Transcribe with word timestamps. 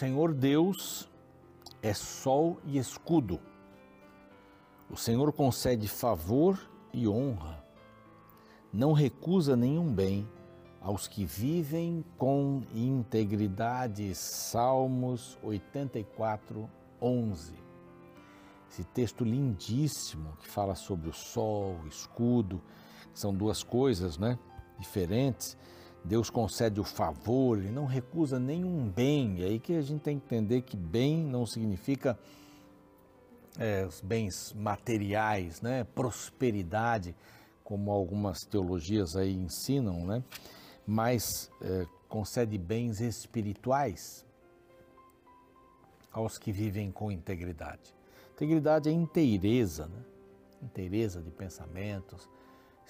Senhor 0.00 0.32
Deus 0.32 1.06
é 1.82 1.92
sol 1.92 2.58
e 2.64 2.78
escudo. 2.78 3.38
O 4.88 4.96
Senhor 4.96 5.30
concede 5.30 5.88
favor 5.88 6.58
e 6.90 7.06
honra. 7.06 7.62
Não 8.72 8.94
recusa 8.94 9.54
nenhum 9.54 9.92
bem 9.92 10.26
aos 10.80 11.06
que 11.06 11.26
vivem 11.26 12.02
com 12.16 12.62
integridade. 12.74 14.14
Salmos 14.14 15.38
84, 15.42 16.66
11. 16.98 17.52
Esse 18.70 18.84
texto 18.84 19.22
lindíssimo 19.22 20.34
que 20.38 20.48
fala 20.48 20.74
sobre 20.74 21.10
o 21.10 21.12
sol, 21.12 21.78
o 21.84 21.86
escudo, 21.86 22.62
são 23.12 23.34
duas 23.34 23.62
coisas 23.62 24.16
né, 24.16 24.38
diferentes. 24.78 25.58
Deus 26.04 26.30
concede 26.30 26.80
o 26.80 26.84
favor, 26.84 27.58
ele 27.58 27.70
não 27.70 27.84
recusa 27.84 28.38
nenhum 28.38 28.88
bem. 28.88 29.42
É 29.42 29.46
aí 29.46 29.58
que 29.58 29.74
a 29.74 29.82
gente 29.82 30.00
tem 30.00 30.18
que 30.18 30.24
entender 30.26 30.62
que 30.62 30.76
bem 30.76 31.22
não 31.22 31.46
significa 31.46 32.18
é, 33.58 33.84
os 33.86 34.00
bens 34.00 34.52
materiais, 34.54 35.60
né, 35.60 35.84
prosperidade, 35.94 37.14
como 37.62 37.90
algumas 37.90 38.40
teologias 38.40 39.14
aí 39.16 39.34
ensinam, 39.34 40.04
né, 40.06 40.24
mas 40.86 41.50
é, 41.60 41.86
concede 42.08 42.58
bens 42.58 43.00
espirituais 43.00 44.26
aos 46.12 46.38
que 46.38 46.50
vivem 46.50 46.90
com 46.90 47.12
integridade. 47.12 47.94
Integridade 48.34 48.88
é 48.88 48.92
inteireza, 48.92 49.86
né? 49.86 50.02
inteireza 50.62 51.22
de 51.22 51.30
pensamentos, 51.30 52.28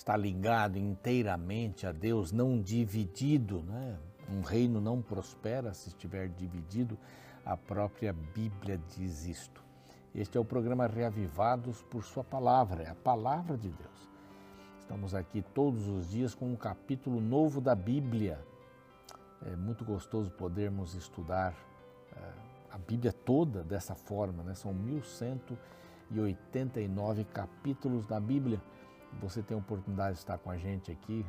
está 0.00 0.16
ligado 0.16 0.78
inteiramente 0.78 1.86
a 1.86 1.92
Deus, 1.92 2.32
não 2.32 2.58
dividido. 2.58 3.62
Né? 3.62 3.98
Um 4.30 4.40
reino 4.40 4.80
não 4.80 5.02
prospera 5.02 5.74
se 5.74 5.90
estiver 5.90 6.30
dividido, 6.30 6.96
a 7.44 7.54
própria 7.54 8.10
Bíblia 8.12 8.80
diz 8.96 9.26
isto. 9.26 9.62
Este 10.14 10.38
é 10.38 10.40
o 10.40 10.44
programa 10.44 10.86
Reavivados 10.86 11.82
por 11.82 12.02
Sua 12.02 12.24
Palavra, 12.24 12.84
é 12.84 12.88
a 12.88 12.94
palavra 12.94 13.58
de 13.58 13.68
Deus. 13.68 14.08
Estamos 14.80 15.14
aqui 15.14 15.42
todos 15.54 15.86
os 15.86 16.08
dias 16.08 16.34
com 16.34 16.50
um 16.50 16.56
capítulo 16.56 17.20
novo 17.20 17.60
da 17.60 17.74
Bíblia. 17.74 18.42
É 19.44 19.54
muito 19.54 19.84
gostoso 19.84 20.30
podermos 20.30 20.94
estudar 20.94 21.54
é, 22.16 22.20
a 22.70 22.78
Bíblia 22.78 23.12
toda 23.12 23.62
dessa 23.62 23.94
forma, 23.94 24.42
né? 24.42 24.54
São 24.54 24.72
1189 24.72 27.24
capítulos 27.24 28.06
da 28.06 28.18
Bíblia. 28.18 28.62
Você 29.20 29.42
tem 29.42 29.56
a 29.56 29.60
oportunidade 29.60 30.14
de 30.14 30.18
estar 30.20 30.38
com 30.38 30.50
a 30.50 30.56
gente 30.56 30.90
aqui, 30.90 31.24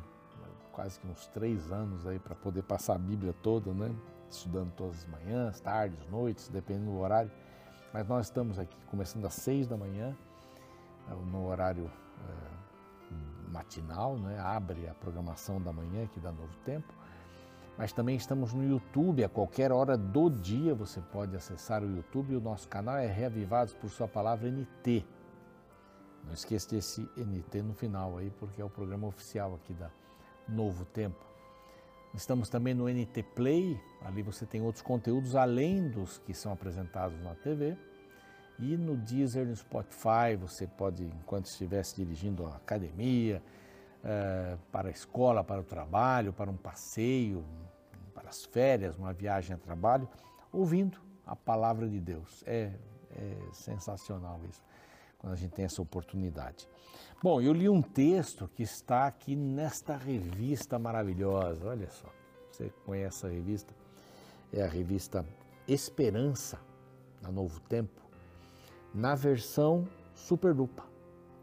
quase 0.72 0.98
que 0.98 1.06
uns 1.06 1.26
três 1.28 1.70
anos 1.70 2.06
aí 2.06 2.18
para 2.18 2.34
poder 2.34 2.62
passar 2.62 2.94
a 2.94 2.98
Bíblia 2.98 3.34
toda, 3.42 3.72
né? 3.72 3.94
Estudando 4.30 4.72
todas 4.72 4.98
as 4.98 5.06
manhãs, 5.06 5.60
tardes, 5.60 5.98
noites, 6.10 6.48
dependendo 6.48 6.92
do 6.92 6.98
horário. 6.98 7.30
Mas 7.92 8.06
nós 8.08 8.26
estamos 8.26 8.58
aqui 8.58 8.76
começando 8.86 9.26
às 9.26 9.34
seis 9.34 9.66
da 9.66 9.76
manhã, 9.76 10.16
é, 11.10 11.14
no 11.14 11.46
horário 11.46 11.90
é, 12.28 13.50
matinal, 13.50 14.16
né? 14.16 14.38
Abre 14.38 14.88
a 14.88 14.94
programação 14.94 15.60
da 15.60 15.72
manhã 15.72 16.04
aqui 16.04 16.18
da 16.20 16.32
Novo 16.32 16.56
Tempo 16.64 17.02
mas 17.76 17.92
também 17.92 18.16
estamos 18.16 18.52
no 18.52 18.64
YouTube. 18.64 19.24
A 19.24 19.28
qualquer 19.28 19.72
hora 19.72 19.96
do 19.96 20.30
dia 20.30 20.74
você 20.74 21.00
pode 21.00 21.34
acessar 21.34 21.82
o 21.82 21.96
YouTube. 21.96 22.36
O 22.36 22.40
nosso 22.40 22.68
canal 22.68 22.96
é 22.96 23.06
Reavivados 23.06 23.74
por 23.74 23.90
Sua 23.90 24.06
Palavra 24.06 24.50
NT. 24.50 25.04
Não 26.24 26.32
esqueça 26.32 26.70
desse 26.70 27.02
NT 27.16 27.62
no 27.62 27.74
final 27.74 28.18
aí, 28.18 28.30
porque 28.38 28.60
é 28.60 28.64
o 28.64 28.70
programa 28.70 29.06
oficial 29.06 29.54
aqui 29.54 29.72
da 29.74 29.90
Novo 30.48 30.84
Tempo. 30.84 31.32
Estamos 32.14 32.48
também 32.48 32.74
no 32.74 32.88
NT 32.88 33.22
Play, 33.34 33.80
ali 34.02 34.22
você 34.22 34.44
tem 34.44 34.60
outros 34.60 34.82
conteúdos 34.82 35.34
além 35.34 35.88
dos 35.88 36.18
que 36.18 36.34
são 36.34 36.52
apresentados 36.52 37.18
na 37.22 37.34
TV. 37.34 37.76
E 38.58 38.76
no 38.76 38.96
Deezer, 38.96 39.46
no 39.46 39.56
Spotify, 39.56 40.36
você 40.38 40.66
pode, 40.66 41.04
enquanto 41.04 41.46
estivesse 41.46 41.96
dirigindo 41.96 42.46
a 42.46 42.56
academia, 42.56 43.42
é, 44.04 44.56
para 44.70 44.88
a 44.88 44.90
escola, 44.90 45.42
para 45.42 45.60
o 45.60 45.64
trabalho, 45.64 46.32
para 46.32 46.50
um 46.50 46.56
passeio, 46.56 47.44
para 48.14 48.28
as 48.28 48.44
férias, 48.44 48.96
uma 48.96 49.12
viagem 49.12 49.54
a 49.54 49.58
trabalho, 49.58 50.08
ouvindo 50.52 50.98
a 51.26 51.34
palavra 51.34 51.88
de 51.88 51.98
Deus. 51.98 52.44
É, 52.46 52.72
é 53.16 53.36
sensacional 53.52 54.40
isso, 54.48 54.62
quando 55.22 55.32
a 55.32 55.36
gente 55.36 55.52
tem 55.52 55.64
essa 55.64 55.80
oportunidade. 55.80 56.68
Bom, 57.22 57.40
eu 57.40 57.54
li 57.54 57.66
um 57.68 57.80
texto 57.80 58.50
que 58.54 58.62
está 58.62 59.06
aqui 59.06 59.34
nesta 59.34 59.96
revista 59.96 60.78
maravilhosa. 60.78 61.66
Olha 61.66 61.88
só, 61.88 62.08
você 62.50 62.70
conhece 62.84 63.24
a 63.24 63.30
revista? 63.30 63.72
É 64.52 64.62
a 64.62 64.68
revista 64.68 65.24
Esperança, 65.66 66.60
da 67.22 67.30
Novo 67.30 67.58
Tempo, 67.60 68.02
na 68.92 69.14
versão 69.14 69.88
Superlupa 70.14 70.92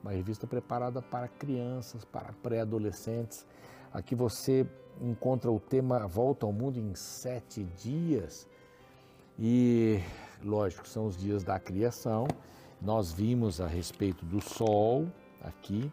uma 0.02 0.12
revista 0.12 0.48
preparada 0.48 1.02
para 1.02 1.28
crianças, 1.28 2.06
para 2.06 2.32
pré-adolescentes. 2.42 3.46
Aqui 3.92 4.16
você 4.16 4.66
encontra 5.02 5.52
o 5.52 5.60
tema 5.60 6.08
Volta 6.08 6.46
ao 6.46 6.54
Mundo 6.54 6.80
em 6.80 6.96
Sete 6.96 7.64
Dias. 7.64 8.48
E, 9.38 10.00
lógico, 10.44 10.88
são 10.88 11.06
os 11.06 11.18
dias 11.18 11.44
da 11.44 11.60
criação. 11.60 12.28
Nós 12.82 13.12
vimos 13.12 13.60
a 13.60 13.68
respeito 13.68 14.26
do 14.26 14.42
Sol 14.42 15.08
aqui. 15.42 15.92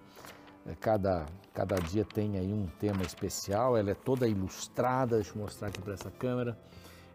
É, 0.67 0.75
cada, 0.75 1.27
cada 1.53 1.77
dia 1.77 2.05
tem 2.05 2.39
aí 2.39 2.53
um 2.53 2.67
tema 2.79 3.03
especial. 3.03 3.77
Ela 3.77 3.91
é 3.91 3.95
toda 3.95 4.29
ilustrada. 4.29 5.17
Deixa 5.17 5.33
eu 5.33 5.43
mostrar 5.43 5.69
aqui 5.69 5.81
para 5.81 5.95
essa 5.95 6.11
câmera. 6.11 6.59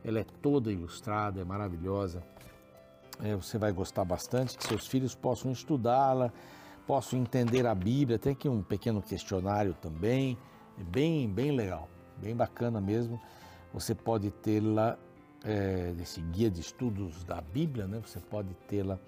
Ela 0.03 0.19
é 0.19 0.25
toda 0.41 0.71
ilustrada, 0.71 1.41
é 1.41 1.43
maravilhosa. 1.43 2.23
É, 3.23 3.35
você 3.35 3.57
vai 3.57 3.71
gostar 3.71 4.03
bastante, 4.03 4.57
que 4.57 4.63
seus 4.65 4.87
filhos 4.87 5.13
possam 5.13 5.51
estudá-la 5.51 6.33
posso 6.91 7.15
entender 7.15 7.65
a 7.65 7.73
Bíblia. 7.73 8.19
Tem 8.19 8.33
aqui 8.33 8.49
um 8.49 8.61
pequeno 8.61 9.01
questionário 9.01 9.73
também, 9.73 10.37
é 10.77 10.83
bem, 10.83 11.29
bem 11.29 11.51
legal, 11.51 11.87
bem 12.17 12.35
bacana 12.35 12.81
mesmo. 12.81 13.17
Você 13.73 13.95
pode 13.95 14.29
tê-la, 14.29 14.97
é, 15.45 15.93
esse 16.01 16.19
guia 16.19 16.49
de 16.49 16.59
estudos 16.59 17.23
da 17.23 17.39
Bíblia, 17.39 17.87
né? 17.87 18.01
Você 18.05 18.19
pode 18.19 18.53
tê-la 18.67 18.99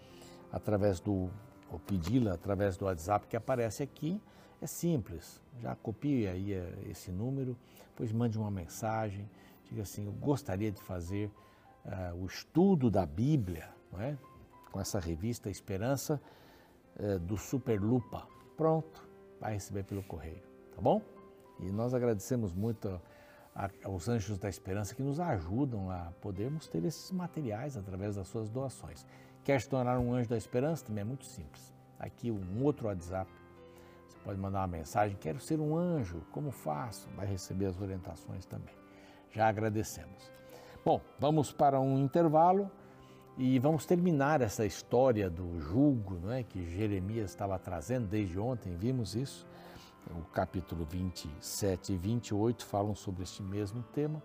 através 0.53 0.99
do, 0.99 1.29
ou 1.71 1.79
pedi-la 1.79 2.35
através 2.35 2.77
do 2.77 2.85
WhatsApp 2.85 3.27
que 3.27 3.35
aparece 3.35 3.81
aqui. 3.81 4.21
É 4.61 4.67
simples, 4.67 5.41
já 5.59 5.75
copie 5.75 6.25
aí 6.25 6.53
é, 6.53 6.73
esse 6.85 7.11
número, 7.11 7.57
depois 7.89 8.13
mande 8.13 8.37
uma 8.37 8.49
mensagem, 8.49 9.29
diga 9.65 9.81
assim, 9.81 10.05
eu 10.05 10.13
gostaria 10.13 10.71
de 10.71 10.79
fazer 10.81 11.29
uh, 11.83 12.15
o 12.15 12.25
estudo 12.25 12.89
da 12.89 13.05
Bíblia, 13.05 13.67
não 13.91 13.99
é? 13.99 14.17
com 14.71 14.79
essa 14.79 14.99
revista 14.99 15.49
Esperança, 15.49 16.21
é, 16.95 17.19
do 17.19 17.37
Superlupa. 17.37 18.25
Pronto, 18.55 19.07
vai 19.39 19.53
receber 19.53 19.83
pelo 19.83 20.01
correio, 20.03 20.41
tá 20.73 20.81
bom? 20.81 21.01
E 21.59 21.71
nós 21.71 21.93
agradecemos 21.93 22.53
muito 22.53 23.01
a, 23.53 23.69
aos 23.83 24.07
Anjos 24.07 24.37
da 24.37 24.47
Esperança 24.47 24.95
que 24.95 25.03
nos 25.03 25.19
ajudam 25.19 25.91
a 25.91 26.11
podermos 26.21 26.67
ter 26.67 26.83
esses 26.85 27.11
materiais 27.11 27.75
através 27.75 28.15
das 28.15 28.27
suas 28.27 28.49
doações. 28.49 29.05
Quer 29.43 29.59
se 29.59 29.67
tornar 29.67 29.99
um 29.99 30.13
Anjo 30.13 30.29
da 30.29 30.37
Esperança? 30.37 30.85
Também 30.85 31.01
é 31.01 31.05
muito 31.05 31.25
simples. 31.25 31.73
Aqui 31.99 32.31
um 32.31 32.63
outro 32.63 32.87
WhatsApp. 32.87 33.29
Você 34.07 34.17
pode 34.23 34.39
mandar 34.39 34.61
uma 34.61 34.67
mensagem, 34.67 35.17
quero 35.19 35.39
ser 35.39 35.59
um 35.59 35.75
anjo, 35.75 36.21
como 36.31 36.49
faço? 36.49 37.09
Vai 37.15 37.25
receber 37.25 37.65
as 37.65 37.79
orientações 37.81 38.45
também. 38.45 38.73
Já 39.31 39.49
agradecemos. 39.49 40.31
Bom, 40.85 41.01
vamos 41.19 41.51
para 41.51 41.79
um 41.79 41.97
intervalo. 41.97 42.71
E 43.37 43.57
vamos 43.57 43.85
terminar 43.85 44.41
essa 44.41 44.63
história 44.63 45.27
do 45.27 45.59
julgo 45.59 46.19
não 46.19 46.31
é, 46.31 46.43
que 46.43 46.63
Jeremias 46.63 47.31
estava 47.31 47.57
trazendo 47.57 48.07
desde 48.07 48.39
ontem, 48.39 48.75
vimos 48.75 49.15
isso. 49.15 49.47
O 50.11 50.21
capítulo 50.25 50.85
27 50.85 51.93
e 51.93 51.97
28 51.97 52.63
falam 52.63 52.93
sobre 52.93 53.23
este 53.23 53.41
mesmo 53.41 53.81
tema. 53.91 54.21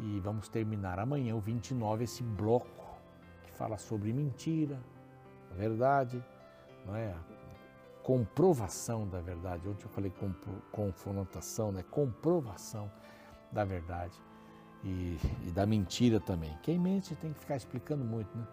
E 0.00 0.18
vamos 0.20 0.48
terminar 0.48 0.98
amanhã, 0.98 1.36
o 1.36 1.40
29, 1.40 2.04
esse 2.04 2.22
bloco 2.22 2.87
fala 3.58 3.76
sobre 3.76 4.12
mentira, 4.12 4.78
verdade, 5.56 6.24
não 6.86 6.94
é? 6.94 7.14
comprovação 8.08 9.06
da 9.06 9.20
verdade. 9.20 9.68
Ontem 9.68 9.84
eu 9.84 9.90
falei 9.90 10.10
confrontação, 10.72 11.70
né? 11.70 11.84
comprovação 11.90 12.90
da 13.52 13.66
verdade 13.66 14.18
e, 14.82 15.18
e 15.46 15.50
da 15.50 15.66
mentira 15.66 16.18
também. 16.18 16.56
Quem 16.62 16.78
mente 16.78 17.14
tem 17.16 17.34
que 17.34 17.40
ficar 17.40 17.56
explicando 17.56 18.02
muito, 18.02 18.34
né? 18.34 18.46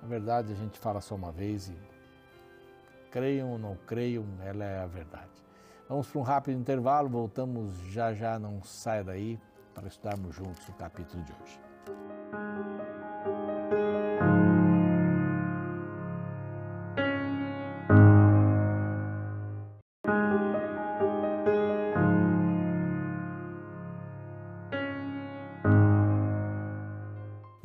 Na 0.00 0.08
verdade, 0.08 0.52
a 0.52 0.56
gente 0.56 0.78
fala 0.78 1.02
só 1.02 1.14
uma 1.14 1.30
vez 1.30 1.68
e 1.68 1.76
creiam 3.10 3.50
ou 3.50 3.58
não 3.58 3.76
creiam, 3.76 4.24
ela 4.40 4.64
é 4.64 4.80
a 4.80 4.86
verdade. 4.86 5.30
Vamos 5.86 6.08
para 6.08 6.20
um 6.20 6.24
rápido 6.24 6.58
intervalo, 6.58 7.10
voltamos 7.10 7.76
já 7.88 8.14
já, 8.14 8.38
não 8.38 8.62
saia 8.62 9.04
daí 9.04 9.38
para 9.74 9.86
estudarmos 9.86 10.34
juntos 10.34 10.66
o 10.66 10.72
capítulo 10.72 11.22
de 11.22 11.32
hoje. 11.42 12.71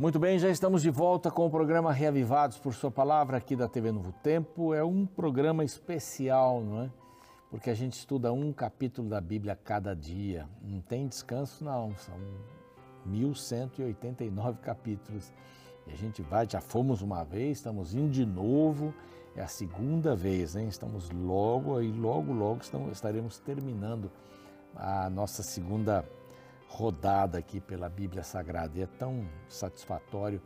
Muito 0.08 0.20
bem, 0.20 0.40
já 0.40 0.50
estamos 0.50 0.82
de 0.82 0.90
volta 0.90 1.30
com 1.30 1.46
o 1.46 1.50
programa 1.50 1.92
Reavivados 1.92 2.58
por 2.58 2.74
Sua 2.74 2.90
Palavra 2.90 3.36
aqui 3.36 3.58
da 3.58 3.68
TV 3.68 3.92
Novo 3.92 4.14
Tempo. 4.24 4.74
É 4.74 4.82
um 4.82 5.06
programa 5.06 5.66
especial, 5.66 6.62
não 6.62 6.84
é? 6.84 6.90
Porque 7.52 7.70
a 7.70 7.74
gente 7.74 7.98
estuda 7.98 8.32
um 8.32 8.54
capítulo 8.54 9.10
da 9.10 9.20
Bíblia 9.20 9.54
cada 9.54 9.94
dia. 9.94 10.48
Não 10.62 10.80
tem 10.80 11.10
descanso, 11.10 11.62
não. 11.62 11.94
São 11.98 12.16
1189 13.06 14.60
capítulos. 14.62 15.34
E 15.86 15.92
a 15.92 15.96
gente 15.98 16.22
vai, 16.22 16.48
já 16.50 16.62
fomos 16.62 17.02
uma 17.02 17.26
vez, 17.26 17.58
estamos 17.58 17.94
indo 17.94 18.10
de 18.10 18.26
novo. 18.26 18.94
É 19.36 19.42
a 19.42 19.48
segunda 19.48 20.16
vez, 20.16 20.56
hein? 20.56 20.70
Estamos 20.70 21.10
logo 21.12 21.76
aí, 21.76 21.92
logo, 21.92 22.32
logo 22.32 22.62
estamos, 22.62 22.94
estaremos 22.94 23.40
terminando 23.40 24.10
a 24.74 25.10
nossa 25.10 25.44
segunda 25.44 26.06
rodada 26.68 27.38
aqui 27.38 27.60
pela 27.60 27.90
Bíblia 27.90 28.24
Sagrada. 28.24 28.78
E 28.78 28.82
é 28.82 28.86
tão 28.86 29.28
satisfatório 29.48 30.42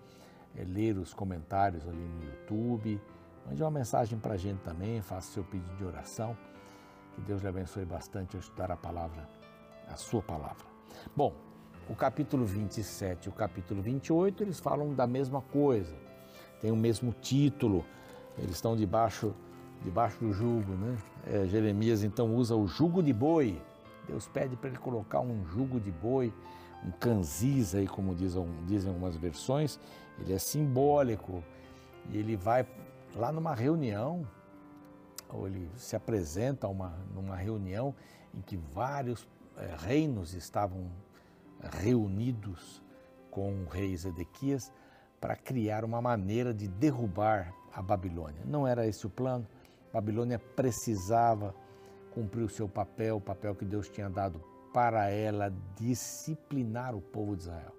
é, 0.56 0.64
ler 0.64 0.98
os 0.98 1.14
comentários 1.14 1.88
ali 1.88 1.98
no 1.98 2.24
YouTube. 2.24 3.02
Mande 3.46 3.62
uma 3.62 3.72
mensagem 3.72 4.18
para 4.20 4.36
a 4.36 4.38
gente 4.38 4.60
também, 4.60 5.02
faça 5.02 5.32
seu 5.34 5.44
pedido 5.44 5.76
de 5.76 5.84
oração. 5.84 6.38
Que 7.14 7.22
Deus 7.22 7.42
lhe 7.42 7.48
abençoe 7.48 7.86
bastante 7.86 8.36
ao 8.36 8.40
estudar 8.40 8.72
a 8.72 8.78
palavra, 8.78 9.28
a 9.88 9.96
sua 9.96 10.22
palavra. 10.22 10.66
Bom, 11.16 11.34
o 11.90 11.96
capítulo 11.96 12.46
27 12.46 13.26
e 13.26 13.30
o 13.30 13.34
capítulo 13.34 13.82
28, 13.82 14.44
eles 14.44 14.60
falam 14.60 14.94
da 14.94 15.08
mesma 15.08 15.42
coisa. 15.42 15.94
Tem 16.62 16.72
o 16.72 16.76
mesmo 16.76 17.12
título, 17.12 17.84
eles 18.38 18.52
estão 18.52 18.76
debaixo, 18.76 19.34
debaixo 19.84 20.20
do 20.20 20.32
jugo, 20.32 20.74
né? 20.74 20.98
É, 21.26 21.46
Jeremias 21.48 22.04
então 22.04 22.34
usa 22.36 22.56
o 22.56 22.68
jugo 22.68 23.02
de 23.02 23.12
boi 23.12 23.62
Deus 24.12 24.28
pede 24.28 24.58
para 24.58 24.70
ele 24.70 24.78
colocar 24.78 25.22
um 25.22 25.46
jugo 25.46 25.80
de 25.80 25.90
boi, 25.90 26.34
um 26.86 26.92
canziz 26.92 27.74
aí, 27.74 27.88
como 27.88 28.14
dizem, 28.14 28.90
algumas 28.90 29.16
versões. 29.16 29.80
Ele 30.20 30.34
é 30.34 30.38
simbólico 30.38 31.42
e 32.10 32.18
ele 32.18 32.36
vai 32.36 32.68
lá 33.16 33.32
numa 33.32 33.56
reunião, 33.56 34.28
ou 35.30 35.48
ele 35.48 35.72
se 35.78 35.96
apresenta 35.96 36.68
uma, 36.68 36.90
numa 37.16 37.38
reunião 37.38 37.96
em 38.34 38.42
que 38.42 38.58
vários 38.58 39.26
é, 39.58 39.76
reinos 39.78 40.34
estavam 40.34 40.92
reunidos 41.82 42.84
com 43.30 43.64
o 43.64 43.68
rei 43.70 43.96
Zedequias 43.96 44.74
para 45.22 45.38
criar 45.38 45.86
uma 45.86 46.02
maneira 46.02 46.54
de 46.54 46.68
derrubar 46.68 47.54
a 47.74 47.82
Babilônia. 47.82 48.42
Não 48.44 48.68
era 48.68 48.86
esse 48.86 49.08
o 49.08 49.10
plano. 49.10 49.48
A 49.90 49.94
Babilônia 49.94 50.38
precisava 50.38 51.56
cumprir 52.12 52.44
o 52.44 52.50
seu 52.50 52.68
papel, 52.68 53.18
o 53.18 53.22
papel 53.22 53.56
que 53.56 53.66
Deus 53.66 53.90
tinha 53.90 54.10
dado 54.10 54.42
para 54.74 55.10
ela, 55.10 55.54
disciplinar 55.76 56.96
o 56.96 57.02
povo 57.02 57.36
de 57.36 57.44
Israel. 57.44 57.76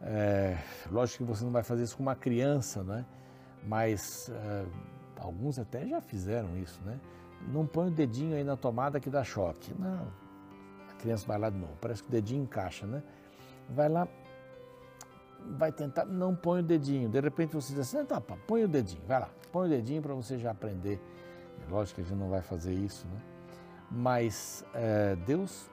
É, 0.00 0.56
lógico 0.90 1.24
que 1.24 1.30
você 1.30 1.44
não 1.44 1.50
vai 1.50 1.62
fazer 1.62 1.82
isso 1.82 1.96
com 1.96 2.02
uma 2.02 2.14
criança, 2.14 2.82
né? 2.82 3.04
mas 3.66 4.30
é, 4.30 4.66
alguns 5.18 5.58
até 5.58 5.86
já 5.86 6.00
fizeram 6.00 6.56
isso. 6.56 6.80
Né? 6.84 6.98
Não 7.48 7.66
põe 7.66 7.88
o 7.88 7.90
dedinho 7.90 8.36
aí 8.36 8.44
na 8.44 8.56
tomada 8.56 9.00
que 9.00 9.10
dá 9.10 9.24
choque. 9.24 9.74
Não, 9.78 10.06
a 10.88 10.94
criança 10.94 11.26
vai 11.26 11.38
lá 11.38 11.50
de 11.50 11.58
novo, 11.58 11.74
parece 11.80 12.02
que 12.02 12.08
o 12.08 12.12
dedinho 12.12 12.42
encaixa, 12.42 12.86
né? 12.86 13.02
Vai 13.70 13.88
lá, 13.88 14.08
vai 15.56 15.70
tentar, 15.70 16.04
não 16.04 16.34
põe 16.34 16.60
o 16.60 16.62
dedinho. 16.62 17.08
De 17.08 17.20
repente 17.20 17.54
você 17.54 17.74
diz 17.74 17.94
assim, 17.94 18.04
tá, 18.06 18.20
põe 18.20 18.64
o 18.64 18.68
dedinho, 18.68 19.02
vai 19.06 19.20
lá, 19.20 19.30
põe 19.52 19.66
o 19.66 19.70
dedinho 19.70 20.00
para 20.00 20.14
você 20.14 20.38
já 20.38 20.50
aprender 20.50 21.00
Lógico 21.68 21.96
que 21.96 22.00
a 22.02 22.04
gente 22.04 22.18
não 22.18 22.30
vai 22.30 22.42
fazer 22.42 22.72
isso, 22.72 23.06
né? 23.08 23.20
Mas 23.90 24.64
é, 24.74 25.16
Deus 25.16 25.70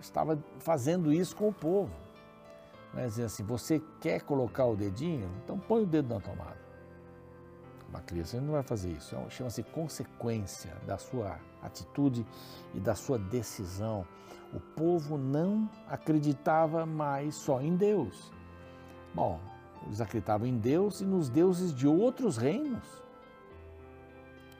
estava 0.00 0.38
fazendo 0.58 1.12
isso 1.12 1.34
com 1.34 1.48
o 1.48 1.52
povo. 1.52 1.92
Né? 2.92 3.06
Dizendo 3.06 3.26
assim, 3.26 3.44
você 3.44 3.82
quer 4.00 4.22
colocar 4.22 4.64
o 4.66 4.76
dedinho? 4.76 5.28
Então 5.44 5.58
põe 5.58 5.82
o 5.82 5.86
dedo 5.86 6.14
na 6.14 6.20
tomada. 6.20 6.66
Uma 7.88 8.00
criança 8.00 8.40
não 8.40 8.52
vai 8.52 8.62
fazer 8.62 8.90
isso. 8.90 9.14
É 9.14 9.30
chama-se 9.30 9.62
consequência 9.62 10.74
da 10.86 10.98
sua 10.98 11.38
atitude 11.62 12.26
e 12.74 12.80
da 12.80 12.94
sua 12.94 13.18
decisão. 13.18 14.06
O 14.52 14.60
povo 14.60 15.16
não 15.16 15.68
acreditava 15.88 16.86
mais 16.86 17.34
só 17.34 17.60
em 17.60 17.76
Deus. 17.76 18.32
Bom, 19.14 19.40
eles 19.84 20.00
acreditavam 20.00 20.46
em 20.46 20.58
Deus 20.58 21.00
e 21.00 21.04
nos 21.04 21.28
deuses 21.28 21.74
de 21.74 21.86
outros 21.86 22.36
reinos. 22.36 23.05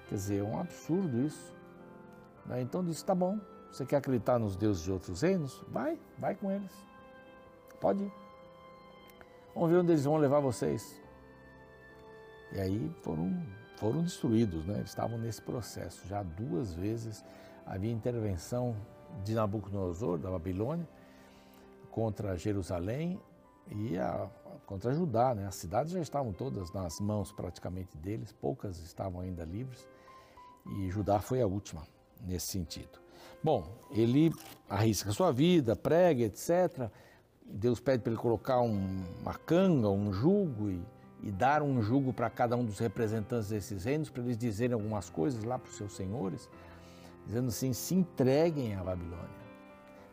Quer 0.08 0.14
dizer, 0.14 0.38
é 0.38 0.42
um 0.42 0.58
absurdo 0.60 1.20
isso. 1.20 1.54
Né? 2.46 2.62
Então 2.62 2.84
disse, 2.84 3.04
tá 3.04 3.14
bom, 3.14 3.38
você 3.70 3.84
quer 3.84 3.96
acreditar 3.96 4.38
nos 4.38 4.56
deuses 4.56 4.82
de 4.82 4.92
outros 4.92 5.22
reinos? 5.22 5.62
Vai, 5.68 5.98
vai 6.18 6.34
com 6.34 6.50
eles. 6.50 6.72
Pode 7.80 8.04
ir. 8.04 8.12
Vamos 9.54 9.70
ver 9.70 9.78
onde 9.78 9.92
eles 9.92 10.04
vão 10.04 10.16
levar 10.16 10.40
vocês. 10.40 11.00
E 12.52 12.60
aí 12.60 12.90
foram, 13.02 13.42
foram 13.76 14.02
destruídos, 14.02 14.64
né? 14.64 14.76
Eles 14.76 14.90
estavam 14.90 15.18
nesse 15.18 15.42
processo. 15.42 16.06
Já 16.06 16.22
duas 16.22 16.72
vezes 16.74 17.24
havia 17.66 17.90
intervenção 17.90 18.76
de 19.24 19.34
Nabucodonosor, 19.34 20.18
da 20.18 20.30
Babilônia, 20.30 20.88
contra 21.90 22.36
Jerusalém 22.36 23.20
e 23.68 23.98
a, 23.98 24.28
contra 24.64 24.94
Judá. 24.94 25.34
Né? 25.34 25.46
As 25.46 25.56
cidades 25.56 25.92
já 25.92 26.00
estavam 26.00 26.32
todas 26.32 26.72
nas 26.72 27.00
mãos 27.00 27.32
praticamente 27.32 27.96
deles, 27.98 28.32
poucas 28.32 28.78
estavam 28.78 29.20
ainda 29.20 29.44
livres 29.44 29.88
e 30.74 30.90
Judá 30.90 31.20
foi 31.20 31.40
a 31.40 31.46
última 31.46 31.82
nesse 32.26 32.46
sentido. 32.46 32.98
Bom, 33.42 33.64
ele 33.90 34.32
arrisca 34.68 35.12
sua 35.12 35.30
vida, 35.30 35.76
prega, 35.76 36.24
etc. 36.24 36.90
Deus 37.44 37.78
pede 37.78 38.02
para 38.02 38.12
ele 38.12 38.20
colocar 38.20 38.60
um, 38.60 39.04
uma 39.20 39.34
canga, 39.34 39.88
um 39.88 40.12
jugo 40.12 40.70
e, 40.70 40.82
e 41.22 41.30
dar 41.30 41.62
um 41.62 41.80
jugo 41.80 42.12
para 42.12 42.28
cada 42.28 42.56
um 42.56 42.64
dos 42.64 42.78
representantes 42.78 43.48
desses 43.48 43.84
reinos, 43.84 44.10
para 44.10 44.22
eles 44.22 44.36
dizerem 44.36 44.74
algumas 44.74 45.08
coisas 45.08 45.44
lá 45.44 45.58
para 45.58 45.70
os 45.70 45.76
seus 45.76 45.94
senhores, 45.94 46.50
dizendo 47.24 47.48
assim: 47.48 47.72
se 47.72 47.94
entreguem 47.94 48.74
à 48.74 48.82
Babilônia. 48.82 49.46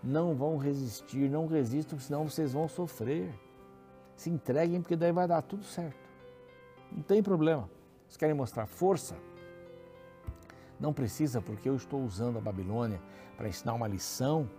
Não 0.04 0.36
vão 0.36 0.58
resistir, 0.58 1.30
não 1.30 1.48
resistam, 1.48 1.98
senão 1.98 2.28
vocês 2.28 2.52
vão 2.52 2.68
sofrer. 2.68 3.34
Se 4.16 4.30
entreguem, 4.30 4.82
porque 4.82 4.96
daí 4.96 5.12
vai 5.12 5.28
dar 5.28 5.42
tudo 5.42 5.64
certo. 5.64 6.10
Não 6.92 7.02
tem 7.02 7.24
problema. 7.24 7.70
Vocês 8.06 8.18
querem 8.18 8.36
mostrar 8.36 8.68
força? 8.68 9.16
Não 10.84 10.92
precisa, 10.92 11.42
porque 11.42 11.70
eu 11.70 11.78
estou 11.78 12.04
usando 12.04 12.38
a 12.38 12.42
Babilônia 12.42 13.02
para 13.38 13.48
ensinar 13.48 13.74
uma 13.74 13.88
lição 13.88 14.50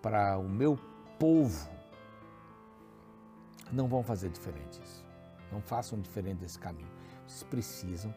para 0.00 0.38
o 0.38 0.48
meu 0.48 0.78
povo. 1.18 1.68
Não 3.70 3.86
vão 3.86 4.02
fazer 4.02 4.30
diferente 4.30 4.80
isso. 4.82 5.04
Não 5.52 5.60
façam 5.60 6.00
diferente 6.00 6.38
desse 6.38 6.58
caminho. 6.58 6.88
Vocês 7.26 7.42
precisam 7.42 8.14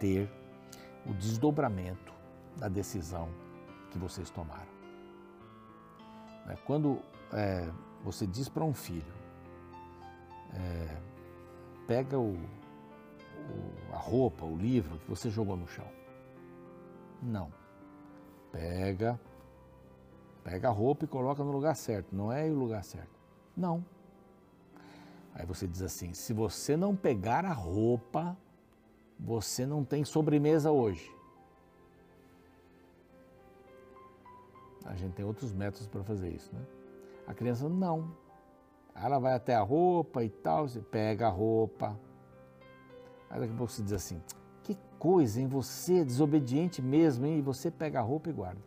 ter 0.00 0.26
o 1.04 1.12
desdobramento 1.12 2.14
da 2.56 2.66
decisão 2.66 3.28
que 3.90 3.98
vocês 3.98 4.30
tomaram. 4.30 4.72
Né, 6.46 6.56
quando 6.64 7.02
é, 7.30 7.70
você 8.02 8.26
diz 8.26 8.48
para 8.48 8.64
um 8.64 8.72
filho, 8.72 9.12
é, 10.54 10.96
pega 11.86 12.18
o, 12.18 12.32
o, 12.32 13.92
a 13.92 13.98
roupa, 13.98 14.46
o 14.46 14.56
livro 14.56 14.98
que 15.00 15.10
você 15.10 15.28
jogou 15.28 15.58
no 15.58 15.68
chão 15.68 15.95
não. 17.26 17.52
Pega, 18.52 19.20
pega 20.42 20.68
a 20.68 20.72
roupa 20.72 21.04
e 21.04 21.08
coloca 21.08 21.42
no 21.44 21.52
lugar 21.52 21.74
certo. 21.76 22.14
Não 22.14 22.32
é 22.32 22.48
o 22.48 22.54
lugar 22.54 22.82
certo. 22.84 23.10
Não. 23.56 23.84
Aí 25.34 25.44
você 25.44 25.66
diz 25.66 25.82
assim: 25.82 26.14
se 26.14 26.32
você 26.32 26.76
não 26.76 26.96
pegar 26.96 27.44
a 27.44 27.52
roupa, 27.52 28.36
você 29.18 29.66
não 29.66 29.84
tem 29.84 30.04
sobremesa 30.04 30.70
hoje. 30.70 31.14
A 34.84 34.94
gente 34.94 35.14
tem 35.14 35.24
outros 35.24 35.52
métodos 35.52 35.86
para 35.86 36.04
fazer 36.04 36.30
isso, 36.30 36.54
né? 36.54 36.64
A 37.26 37.34
criança 37.34 37.68
não. 37.68 38.16
Ela 38.94 39.18
vai 39.18 39.34
até 39.34 39.54
a 39.54 39.60
roupa 39.60 40.22
e 40.22 40.30
tal, 40.30 40.68
você 40.68 40.80
pega 40.80 41.26
a 41.26 41.30
roupa. 41.30 41.98
Aí 43.28 43.40
daqui 43.40 43.52
a 43.52 43.56
pouco 43.56 43.72
você 43.72 43.82
diz 43.82 43.92
assim: 43.92 44.22
coisa, 44.98 45.40
em 45.40 45.46
Você 45.46 46.04
desobediente 46.04 46.82
mesmo, 46.82 47.26
hein? 47.26 47.38
E 47.38 47.42
você 47.42 47.70
pega 47.70 47.98
a 48.00 48.02
roupa 48.02 48.30
e 48.30 48.32
guarda. 48.32 48.60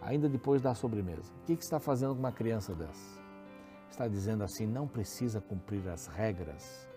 Ainda 0.00 0.28
depois 0.28 0.60
da 0.60 0.74
sobremesa. 0.74 1.32
O 1.42 1.46
que, 1.46 1.56
que 1.56 1.62
está 1.62 1.78
fazendo 1.78 2.14
com 2.14 2.18
uma 2.20 2.32
criança 2.32 2.74
dessa? 2.74 3.20
Está 3.90 4.08
dizendo 4.08 4.42
assim: 4.42 4.66
não 4.66 4.88
precisa 4.88 5.40
cumprir 5.40 5.88
as 5.88 6.06
regras. 6.06 6.88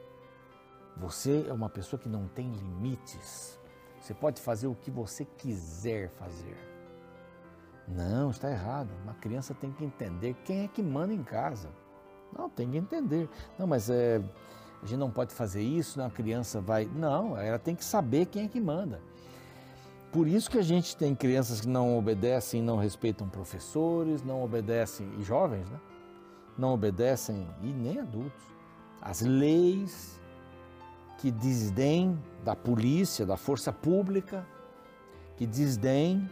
Você 0.98 1.46
é 1.48 1.54
uma 1.54 1.70
pessoa 1.70 2.00
que 2.00 2.10
não 2.10 2.28
tem 2.28 2.52
limites. 2.52 3.60
Você 4.00 4.14
pode 4.14 4.42
fazer 4.42 4.68
o 4.68 4.76
que 4.76 4.90
você 4.90 5.26
quiser 5.26 6.10
fazer. 6.10 6.58
Não, 7.88 8.32
está 8.32 8.50
errado. 8.50 8.90
Uma 9.04 9.14
criança 9.16 9.54
tem 9.54 9.72
que 9.72 9.84
entender 9.84 10.36
quem 10.46 10.64
é 10.64 10.68
que 10.68 10.82
manda 10.82 11.14
em 11.14 11.24
casa. 11.24 11.70
Não, 12.36 12.50
tem 12.50 12.72
que 12.72 12.78
entender. 12.78 13.30
Não, 13.60 13.68
mas 13.68 13.90
é 13.90 14.22
a 14.86 14.88
gente 14.88 15.00
não 15.00 15.10
pode 15.10 15.34
fazer 15.34 15.64
isso, 15.64 15.98
não, 15.98 16.06
a 16.06 16.12
criança 16.12 16.62
vai. 16.62 16.86
Não, 16.86 17.36
ela 17.36 17.58
tem 17.58 17.76
que 17.76 17.84
saber 17.84 18.28
quem 18.28 18.46
é 18.46 18.48
que 18.48 18.62
manda. 18.62 19.02
Por 20.12 20.28
isso 20.28 20.50
que 20.50 20.60
a 20.60 20.62
gente 20.62 20.96
tem 20.96 21.16
crianças 21.16 21.62
que 21.62 21.68
não 21.68 21.98
obedecem, 21.98 22.62
não 22.62 22.78
respeitam 22.78 23.28
professores, 23.28 24.24
não 24.24 24.44
obedecem, 24.44 25.10
e 25.20 25.24
jovens, 25.24 25.68
né? 25.70 25.80
Não 26.56 26.72
obedecem, 26.74 27.48
e 27.64 27.74
nem 27.74 28.00
adultos, 28.00 28.44
as 29.02 29.22
leis, 29.22 30.22
que 31.18 31.32
desdém 31.32 32.18
da 32.44 32.56
polícia, 32.56 33.26
da 33.26 33.36
força 33.36 33.74
pública, 33.74 34.48
que 35.36 35.48
desdém 35.48 36.30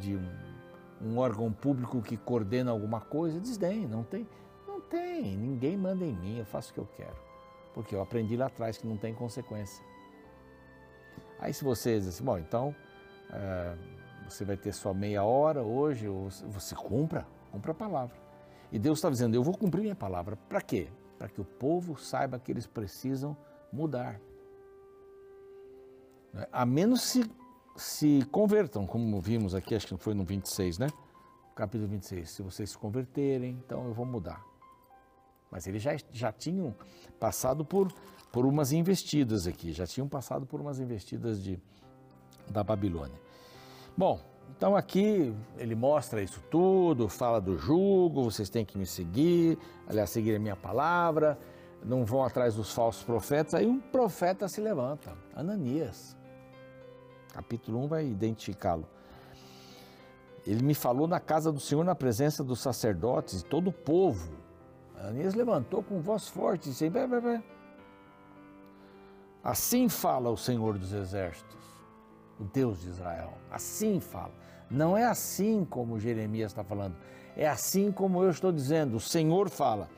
de 0.00 0.16
um, 0.16 0.28
um 1.02 1.18
órgão 1.18 1.52
público 1.52 2.00
que 2.00 2.16
coordena 2.16 2.70
alguma 2.70 3.00
coisa, 3.00 3.38
desdém, 3.38 3.86
não 3.86 4.02
tem, 4.02 4.26
não 4.66 4.80
tem, 4.80 5.36
ninguém 5.36 5.76
manda 5.76 6.04
em 6.04 6.16
mim, 6.16 6.38
eu 6.38 6.46
faço 6.46 6.70
o 6.70 6.74
que 6.74 6.80
eu 6.80 6.88
quero, 6.96 7.33
porque 7.74 7.94
eu 7.94 8.00
aprendi 8.00 8.36
lá 8.36 8.46
atrás 8.46 8.78
que 8.78 8.86
não 8.86 8.96
tem 8.96 9.12
consequência. 9.12 9.84
Aí 11.38 11.52
se 11.52 11.64
você 11.64 11.98
diz 11.98 12.08
assim, 12.08 12.24
bom, 12.24 12.38
então 12.38 12.74
é, 13.30 13.76
você 14.28 14.44
vai 14.44 14.56
ter 14.56 14.72
só 14.72 14.94
meia 14.94 15.24
hora 15.24 15.62
hoje, 15.62 16.06
você 16.46 16.74
cumpra, 16.74 17.26
cumpra 17.50 17.72
a 17.72 17.74
palavra. 17.74 18.16
E 18.72 18.78
Deus 18.78 18.98
está 18.98 19.10
dizendo, 19.10 19.34
eu 19.34 19.42
vou 19.42 19.56
cumprir 19.56 19.82
minha 19.82 19.94
palavra. 19.94 20.36
Para 20.36 20.60
quê? 20.60 20.88
Para 21.18 21.28
que 21.28 21.40
o 21.40 21.44
povo 21.44 21.96
saiba 21.96 22.38
que 22.38 22.50
eles 22.50 22.66
precisam 22.66 23.36
mudar. 23.72 24.20
Né? 26.32 26.46
A 26.50 26.64
menos 26.64 27.02
se, 27.02 27.30
se 27.76 28.26
convertam, 28.30 28.86
como 28.86 29.20
vimos 29.20 29.54
aqui, 29.54 29.74
acho 29.74 29.86
que 29.86 29.96
foi 29.96 30.14
no 30.14 30.24
26, 30.24 30.78
né? 30.78 30.86
Capítulo 31.54 31.88
26. 31.88 32.30
Se 32.30 32.42
vocês 32.42 32.70
se 32.70 32.78
converterem, 32.78 33.60
então 33.64 33.86
eu 33.86 33.92
vou 33.92 34.06
mudar. 34.06 34.44
Mas 35.54 35.68
eles 35.68 35.80
já, 35.80 35.96
já 36.10 36.32
tinham 36.32 36.74
passado 37.20 37.64
por, 37.64 37.86
por 38.32 38.44
umas 38.44 38.72
investidas 38.72 39.46
aqui, 39.46 39.72
já 39.72 39.86
tinham 39.86 40.08
passado 40.08 40.44
por 40.44 40.60
umas 40.60 40.80
investidas 40.80 41.40
de, 41.40 41.60
da 42.50 42.64
Babilônia. 42.64 43.20
Bom, 43.96 44.20
então 44.56 44.74
aqui 44.74 45.32
ele 45.56 45.76
mostra 45.76 46.20
isso 46.20 46.42
tudo, 46.50 47.08
fala 47.08 47.40
do 47.40 47.56
jugo, 47.56 48.24
vocês 48.24 48.50
têm 48.50 48.64
que 48.64 48.76
me 48.76 48.84
seguir, 48.84 49.56
aliás, 49.86 50.10
seguir 50.10 50.34
a 50.34 50.40
minha 50.40 50.56
palavra, 50.56 51.38
não 51.84 52.04
vão 52.04 52.24
atrás 52.24 52.56
dos 52.56 52.72
falsos 52.72 53.04
profetas. 53.04 53.54
Aí 53.54 53.64
um 53.64 53.78
profeta 53.78 54.48
se 54.48 54.60
levanta, 54.60 55.16
Ananias. 55.36 56.16
Capítulo 57.32 57.84
1 57.84 57.86
vai 57.86 58.06
identificá-lo. 58.08 58.88
Ele 60.44 60.64
me 60.64 60.74
falou 60.74 61.06
na 61.06 61.20
casa 61.20 61.52
do 61.52 61.60
Senhor, 61.60 61.84
na 61.84 61.94
presença 61.94 62.42
dos 62.42 62.58
sacerdotes 62.58 63.42
e 63.42 63.44
todo 63.44 63.68
o 63.68 63.72
povo. 63.72 64.43
Ananias 65.04 65.34
levantou 65.34 65.82
com 65.82 66.00
voz 66.00 66.28
forte 66.28 66.66
e 66.66 66.70
disse: 66.70 66.88
Bé, 66.88 67.06
bé. 67.06 67.42
Assim 69.42 69.88
fala 69.88 70.30
o 70.30 70.36
Senhor 70.36 70.78
dos 70.78 70.92
Exércitos, 70.92 71.62
o 72.40 72.44
Deus 72.44 72.80
de 72.80 72.88
Israel. 72.88 73.34
Assim 73.50 74.00
fala. 74.00 74.32
Não 74.70 74.96
é 74.96 75.04
assim 75.04 75.64
como 75.64 76.00
Jeremias 76.00 76.52
está 76.52 76.64
falando. 76.64 76.96
É 77.36 77.46
assim 77.46 77.92
como 77.92 78.22
eu 78.22 78.30
estou 78.30 78.50
dizendo. 78.50 78.96
O 78.96 79.00
Senhor 79.00 79.50
fala. 79.50 79.90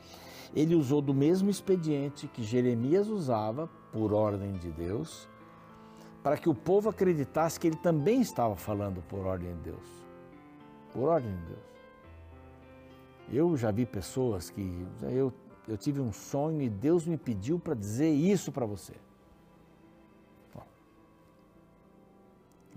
Ele 0.53 0.75
usou 0.75 1.01
do 1.01 1.13
mesmo 1.13 1.49
expediente 1.49 2.27
que 2.27 2.43
Jeremias 2.43 3.07
usava, 3.07 3.69
por 3.91 4.13
ordem 4.13 4.53
de 4.53 4.71
Deus, 4.71 5.27
para 6.21 6.37
que 6.37 6.49
o 6.49 6.53
povo 6.53 6.89
acreditasse 6.89 7.59
que 7.59 7.67
ele 7.67 7.77
também 7.77 8.21
estava 8.21 8.55
falando 8.55 9.01
por 9.03 9.25
ordem 9.25 9.55
de 9.55 9.71
Deus. 9.71 10.05
Por 10.91 11.07
ordem 11.07 11.33
de 11.33 11.45
Deus. 11.45 11.76
Eu 13.31 13.57
já 13.57 13.71
vi 13.71 13.85
pessoas 13.85 14.49
que 14.49 14.85
eu, 15.03 15.33
eu 15.67 15.77
tive 15.77 15.99
um 15.99 16.13
sonho 16.13 16.61
e 16.61 16.69
Deus 16.69 17.05
me 17.05 17.17
pediu 17.17 17.59
para 17.59 17.73
dizer 17.73 18.09
isso 18.09 18.51
para 18.51 18.65
você. 18.65 18.93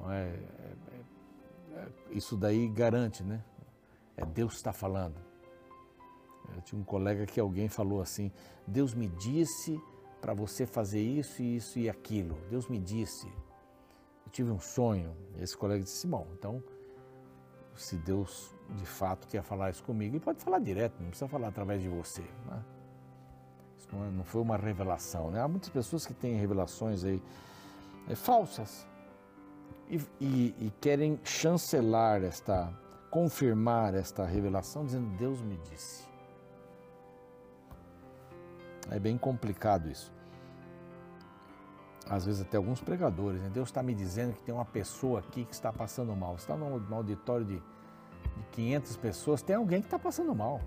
Não 0.00 0.10
é, 0.10 0.24
é, 0.24 0.76
é, 0.92 1.78
é, 1.78 1.88
isso 2.10 2.36
daí 2.36 2.68
garante, 2.68 3.22
né? 3.22 3.44
É 4.16 4.24
Deus 4.24 4.54
está 4.54 4.72
falando. 4.72 5.16
Eu 6.54 6.62
tinha 6.62 6.80
um 6.80 6.84
colega 6.84 7.26
que 7.26 7.38
alguém 7.38 7.68
falou 7.68 8.00
assim: 8.00 8.32
Deus 8.66 8.94
me 8.94 9.08
disse 9.08 9.80
para 10.20 10.32
você 10.34 10.66
fazer 10.66 11.00
isso, 11.00 11.42
isso 11.42 11.78
e 11.78 11.88
aquilo. 11.88 12.38
Deus 12.48 12.66
me 12.66 12.78
disse. 12.78 13.26
Eu 13.26 14.32
tive 14.32 14.50
um 14.50 14.58
sonho. 14.58 15.14
E 15.36 15.42
esse 15.42 15.56
colega 15.56 15.84
disse: 15.84 16.06
Bom, 16.06 16.26
então, 16.32 16.62
se 17.76 17.96
Deus 17.96 18.54
de 18.76 18.86
fato 18.86 19.26
quer 19.28 19.42
falar 19.42 19.70
isso 19.70 19.82
comigo, 19.82 20.16
ele 20.16 20.24
pode 20.24 20.42
falar 20.42 20.58
direto, 20.58 20.94
não 21.00 21.08
precisa 21.08 21.28
falar 21.28 21.48
através 21.48 21.82
de 21.82 21.88
você. 21.88 22.22
Né? 22.46 22.62
Isso 23.78 23.88
não, 23.92 24.04
é, 24.04 24.10
não, 24.10 24.24
foi 24.24 24.40
uma 24.40 24.56
revelação. 24.56 25.30
Né? 25.30 25.40
Há 25.40 25.48
muitas 25.48 25.68
pessoas 25.68 26.06
que 26.06 26.14
têm 26.14 26.36
revelações 26.36 27.04
aí 27.04 27.22
é, 28.08 28.14
falsas 28.14 28.86
e, 29.88 30.00
e, 30.20 30.54
e 30.58 30.72
querem 30.80 31.18
chancelar 31.24 32.22
esta, 32.22 32.72
confirmar 33.10 33.94
esta 33.94 34.24
revelação, 34.24 34.84
dizendo: 34.84 35.08
Deus 35.16 35.40
me 35.42 35.56
disse. 35.70 36.08
É 38.90 38.98
bem 38.98 39.16
complicado 39.16 39.88
isso. 39.88 40.12
Às 42.08 42.24
vezes 42.24 42.40
até 42.42 42.56
alguns 42.56 42.80
pregadores, 42.80 43.40
né? 43.40 43.48
Deus 43.50 43.68
está 43.68 43.82
me 43.82 43.94
dizendo 43.94 44.34
que 44.34 44.42
tem 44.42 44.52
uma 44.52 44.64
pessoa 44.64 45.20
aqui 45.20 45.44
que 45.44 45.54
está 45.54 45.72
passando 45.72 46.14
mal. 46.16 46.36
Você 46.36 46.42
está 46.42 46.56
no 46.56 46.94
auditório 46.94 47.46
de, 47.46 47.62
de 48.36 48.44
500 48.52 48.96
pessoas, 48.96 49.42
tem 49.42 49.56
alguém 49.56 49.80
que 49.80 49.86
está 49.86 49.98
passando 49.98 50.34
mal. 50.34 50.60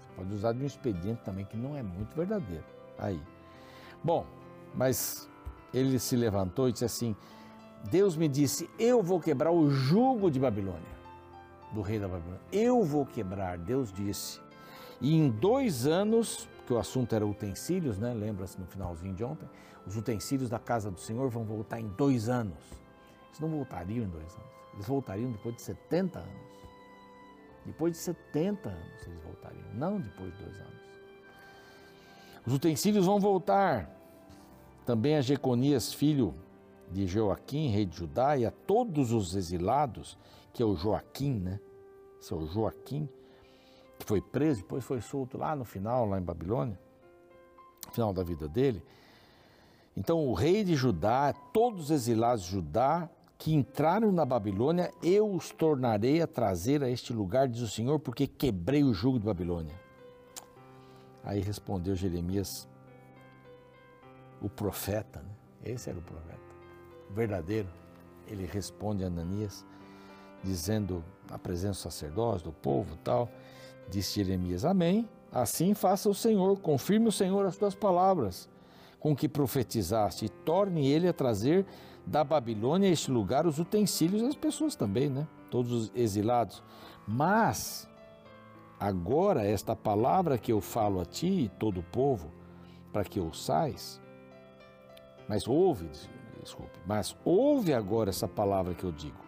Você 0.00 0.08
pode 0.16 0.34
usar 0.34 0.52
de 0.52 0.62
um 0.62 0.66
expediente 0.66 1.22
também 1.22 1.44
que 1.44 1.56
não 1.56 1.76
é 1.76 1.82
muito 1.82 2.14
verdadeiro. 2.14 2.64
Aí. 2.98 3.20
Bom, 4.02 4.26
mas 4.74 5.28
ele 5.72 5.98
se 5.98 6.16
levantou 6.16 6.68
e 6.68 6.72
disse 6.72 6.84
assim: 6.84 7.16
Deus 7.90 8.16
me 8.16 8.28
disse: 8.28 8.68
Eu 8.78 9.02
vou 9.02 9.20
quebrar 9.20 9.50
o 9.50 9.70
jugo 9.70 10.30
de 10.30 10.38
Babilônia, 10.38 10.80
do 11.72 11.82
rei 11.82 11.98
da 11.98 12.08
Babilônia. 12.08 12.40
Eu 12.52 12.82
vou 12.82 13.06
quebrar, 13.06 13.58
Deus 13.58 13.92
disse. 13.92 14.40
E 15.00 15.16
em 15.16 15.30
dois 15.30 15.86
anos 15.86 16.48
que 16.66 16.72
o 16.72 16.78
assunto 16.78 17.14
era 17.14 17.26
utensílios, 17.26 17.98
né? 17.98 18.14
Lembra-se 18.14 18.60
no 18.60 18.66
finalzinho 18.66 19.14
de 19.14 19.24
ontem? 19.24 19.48
Os 19.84 19.96
utensílios 19.96 20.48
da 20.48 20.60
casa 20.60 20.90
do 20.90 21.00
Senhor 21.00 21.28
vão 21.28 21.44
voltar 21.44 21.80
em 21.80 21.88
dois 21.88 22.28
anos. 22.28 22.58
Eles 23.28 23.40
não 23.40 23.48
voltariam 23.48 24.04
em 24.04 24.08
dois 24.08 24.32
anos, 24.34 24.52
eles 24.74 24.86
voltariam 24.86 25.30
depois 25.30 25.56
de 25.56 25.62
70 25.62 26.18
anos. 26.18 26.52
Depois 27.64 27.92
de 27.92 27.98
70 27.98 28.68
anos 28.68 29.06
eles 29.06 29.22
voltariam, 29.22 29.74
não 29.74 30.00
depois 30.00 30.32
de 30.32 30.42
dois 30.42 30.60
anos. 30.60 30.82
Os 32.46 32.54
utensílios 32.54 33.06
vão 33.06 33.20
voltar 33.20 33.88
também 34.84 35.16
a 35.16 35.20
Jeconias, 35.20 35.92
filho 35.92 36.34
de 36.90 37.06
Joaquim, 37.06 37.68
rei 37.68 37.86
de 37.86 37.96
Judá, 37.96 38.36
e 38.36 38.44
a 38.44 38.50
todos 38.50 39.12
os 39.12 39.34
exilados, 39.36 40.18
que 40.52 40.62
é 40.62 40.66
o 40.66 40.74
Joaquim, 40.74 41.34
né? 41.34 41.60
Esse 42.20 42.32
é 42.32 42.36
o 42.36 42.46
Joaquim, 42.46 43.08
que 43.98 44.04
foi 44.04 44.20
preso, 44.20 44.62
depois 44.62 44.84
foi 44.84 45.00
solto 45.00 45.38
lá 45.38 45.54
no 45.54 45.64
final, 45.64 46.06
lá 46.06 46.18
em 46.18 46.22
Babilônia, 46.22 46.78
final 47.92 48.12
da 48.12 48.24
vida 48.24 48.48
dele. 48.48 48.82
Então, 49.96 50.26
o 50.26 50.34
rei 50.34 50.64
de 50.64 50.74
Judá, 50.74 51.32
todos 51.52 51.84
os 51.84 51.90
exilados 51.90 52.44
de 52.44 52.50
Judá 52.50 53.08
que 53.42 53.52
entraram 53.52 54.12
na 54.12 54.24
Babilônia, 54.24 54.92
eu 55.02 55.28
os 55.28 55.50
tornarei 55.50 56.22
a 56.22 56.28
trazer 56.28 56.80
a 56.80 56.88
este 56.88 57.12
lugar, 57.12 57.48
diz 57.48 57.60
o 57.60 57.66
Senhor, 57.66 57.98
porque 57.98 58.24
quebrei 58.24 58.84
o 58.84 58.94
jugo 58.94 59.18
de 59.18 59.26
Babilônia. 59.26 59.74
Aí 61.24 61.40
respondeu 61.40 61.96
Jeremias, 61.96 62.68
o 64.40 64.48
profeta, 64.48 65.18
né? 65.22 65.34
esse 65.64 65.90
era 65.90 65.98
o 65.98 66.02
profeta, 66.02 66.38
o 67.10 67.12
verdadeiro. 67.12 67.66
Ele 68.28 68.46
responde 68.46 69.02
a 69.02 69.08
Ananias, 69.08 69.66
dizendo 70.44 71.02
na 71.28 71.36
presença 71.36 71.80
do 71.80 71.92
sacerdócio, 71.92 72.44
do 72.44 72.52
povo 72.52 72.96
tal. 73.02 73.28
Disse 73.88 74.22
Jeremias: 74.22 74.64
Amém. 74.64 75.08
Assim 75.32 75.74
faça 75.74 76.08
o 76.08 76.14
Senhor, 76.14 76.60
confirme 76.60 77.08
o 77.08 77.12
Senhor 77.12 77.44
as 77.44 77.56
tuas 77.56 77.74
palavras, 77.74 78.48
com 79.00 79.16
que 79.16 79.28
profetizaste, 79.28 80.26
e 80.26 80.28
torne 80.28 80.86
ele 80.86 81.08
a 81.08 81.12
trazer 81.12 81.66
da 82.06 82.24
Babilônia 82.24 82.88
este 82.88 83.10
lugar 83.10 83.46
os 83.46 83.58
utensílios 83.58 84.22
das 84.22 84.34
pessoas 84.34 84.74
também, 84.74 85.08
né? 85.08 85.26
Todos 85.50 85.72
os 85.72 85.92
exilados. 85.94 86.62
Mas, 87.06 87.88
agora, 88.78 89.44
esta 89.44 89.76
palavra 89.76 90.38
que 90.38 90.52
eu 90.52 90.60
falo 90.60 91.00
a 91.00 91.04
ti 91.04 91.44
e 91.44 91.48
todo 91.48 91.80
o 91.80 91.84
povo, 91.84 92.30
para 92.92 93.04
que 93.04 93.20
ouçais, 93.20 94.00
mas 95.28 95.46
ouve, 95.46 95.88
desculpe, 96.40 96.78
mas 96.86 97.16
ouve 97.24 97.72
agora 97.72 98.10
essa 98.10 98.28
palavra 98.28 98.74
que 98.74 98.84
eu 98.84 98.92
digo. 98.92 99.22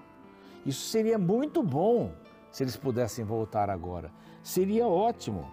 Isso 0.67 0.87
seria 0.89 1.19
muito 1.19 1.63
bom 1.63 2.13
se 2.51 2.63
eles 2.63 2.77
pudessem 2.77 3.25
voltar 3.25 3.71
agora 3.71 4.11
seria 4.45 4.87
ótimo. 4.87 5.51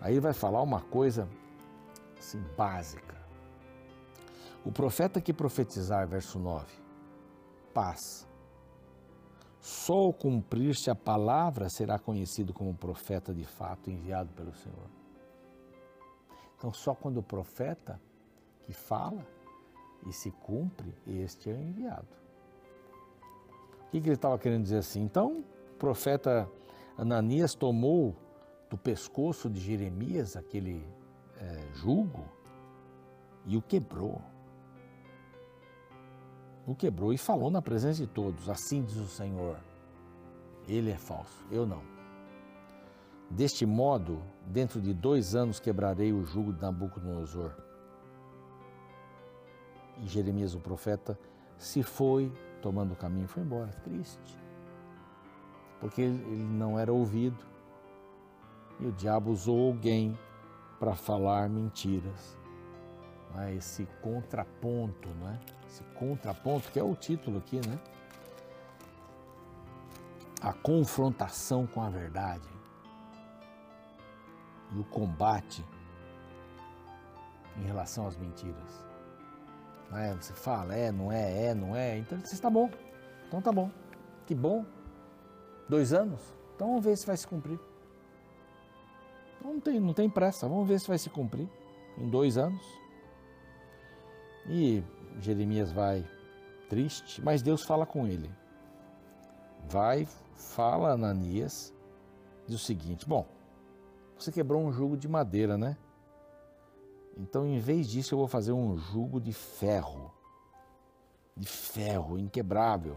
Aí 0.00 0.20
vai 0.20 0.34
falar 0.34 0.60
uma 0.62 0.82
coisa 0.82 1.28
assim, 2.18 2.40
básica. 2.56 3.21
O 4.64 4.70
profeta 4.70 5.20
que 5.20 5.32
profetizar, 5.32 6.06
verso 6.06 6.38
9, 6.38 6.66
paz. 7.74 8.28
Só 9.60 9.94
ao 9.94 10.12
cumprir-se 10.12 10.90
a 10.90 10.94
palavra 10.94 11.68
será 11.68 11.98
conhecido 11.98 12.52
como 12.52 12.74
profeta 12.74 13.32
de 13.32 13.44
fato 13.44 13.90
enviado 13.90 14.32
pelo 14.32 14.52
Senhor. 14.54 14.90
Então, 16.56 16.72
só 16.72 16.94
quando 16.94 17.18
o 17.18 17.22
profeta 17.22 18.00
que 18.62 18.72
fala 18.72 19.26
e 20.06 20.12
se 20.12 20.30
cumpre, 20.30 20.94
este 21.06 21.50
é 21.50 21.60
enviado. 21.60 22.08
O 23.86 23.90
que, 23.90 24.00
que 24.00 24.08
ele 24.08 24.14
estava 24.14 24.38
querendo 24.38 24.62
dizer 24.62 24.78
assim? 24.78 25.02
Então, 25.02 25.44
o 25.72 25.76
profeta 25.76 26.48
Ananias 26.96 27.54
tomou 27.54 28.16
do 28.70 28.78
pescoço 28.78 29.50
de 29.50 29.60
Jeremias 29.60 30.36
aquele 30.36 30.86
é, 31.36 31.74
jugo 31.74 32.24
e 33.44 33.56
o 33.56 33.62
quebrou. 33.62 34.22
O 36.66 36.74
quebrou 36.74 37.12
e 37.12 37.18
falou 37.18 37.50
na 37.50 37.60
presença 37.60 38.00
de 38.00 38.06
todos: 38.06 38.48
Assim 38.48 38.82
diz 38.82 38.96
o 38.96 39.06
Senhor, 39.06 39.56
ele 40.68 40.90
é 40.90 40.96
falso, 40.96 41.44
eu 41.50 41.66
não. 41.66 41.82
Deste 43.28 43.64
modo, 43.64 44.22
dentro 44.46 44.80
de 44.80 44.92
dois 44.92 45.34
anos 45.34 45.58
quebrarei 45.58 46.12
o 46.12 46.24
jugo 46.24 46.52
de 46.52 46.60
Nabucodonosor. 46.60 47.52
E 49.98 50.06
Jeremias, 50.06 50.54
o 50.54 50.60
profeta, 50.60 51.18
se 51.56 51.82
foi, 51.82 52.30
tomando 52.60 52.92
o 52.92 52.96
caminho, 52.96 53.26
foi 53.26 53.42
embora, 53.42 53.72
triste. 53.84 54.38
Porque 55.80 56.02
ele 56.02 56.44
não 56.44 56.78
era 56.78 56.92
ouvido. 56.92 57.44
E 58.78 58.86
o 58.86 58.92
diabo 58.92 59.30
usou 59.30 59.68
alguém 59.68 60.18
para 60.78 60.94
falar 60.94 61.48
mentiras. 61.48 62.36
É? 63.40 63.54
Esse 63.54 63.86
contraponto, 64.02 65.08
não 65.20 65.30
é? 65.30 65.38
Esse 65.66 65.82
contraponto, 65.94 66.70
que 66.70 66.78
é 66.78 66.82
o 66.82 66.94
título 66.94 67.38
aqui, 67.38 67.60
né? 67.66 67.78
A 70.40 70.52
confrontação 70.52 71.66
com 71.66 71.82
a 71.82 71.88
verdade 71.88 72.48
e 74.74 74.78
o 74.78 74.84
combate 74.84 75.64
em 77.56 77.62
relação 77.62 78.06
às 78.06 78.16
mentiras. 78.16 78.84
É? 79.94 80.14
Você 80.14 80.32
fala, 80.32 80.74
é, 80.74 80.90
não 80.90 81.12
é, 81.12 81.46
é, 81.46 81.54
não 81.54 81.76
é. 81.76 81.98
Então 81.98 82.18
você 82.18 82.34
está 82.34 82.48
bom. 82.48 82.70
Então 83.28 83.42
tá 83.42 83.52
bom. 83.52 83.70
Que 84.26 84.34
bom. 84.34 84.64
Dois 85.68 85.92
anos? 85.92 86.20
Então 86.54 86.68
vamos 86.68 86.84
ver 86.84 86.96
se 86.96 87.06
vai 87.06 87.16
se 87.16 87.26
cumprir. 87.26 87.58
Não 89.42 89.60
tem, 89.60 89.80
não 89.80 89.92
tem 89.92 90.08
pressa, 90.08 90.48
vamos 90.48 90.68
ver 90.68 90.78
se 90.78 90.88
vai 90.88 90.98
se 90.98 91.10
cumprir 91.10 91.48
em 91.98 92.08
dois 92.08 92.38
anos. 92.38 92.81
E 94.46 94.82
Jeremias 95.20 95.70
vai 95.70 96.04
triste, 96.68 97.22
mas 97.22 97.42
Deus 97.42 97.62
fala 97.62 97.86
com 97.86 98.06
ele. 98.06 98.30
Vai, 99.68 100.06
fala 100.34 100.90
a 100.90 100.92
Ananias, 100.92 101.72
diz 102.46 102.60
o 102.60 102.64
seguinte: 102.64 103.06
Bom, 103.06 103.26
você 104.18 104.32
quebrou 104.32 104.62
um 104.62 104.72
jugo 104.72 104.96
de 104.96 105.08
madeira, 105.08 105.56
né? 105.56 105.76
Então, 107.16 107.46
em 107.46 107.58
vez 107.58 107.88
disso, 107.88 108.14
eu 108.14 108.18
vou 108.18 108.28
fazer 108.28 108.52
um 108.52 108.76
jugo 108.76 109.20
de 109.20 109.32
ferro. 109.32 110.12
De 111.36 111.46
ferro, 111.46 112.18
inquebrável. 112.18 112.96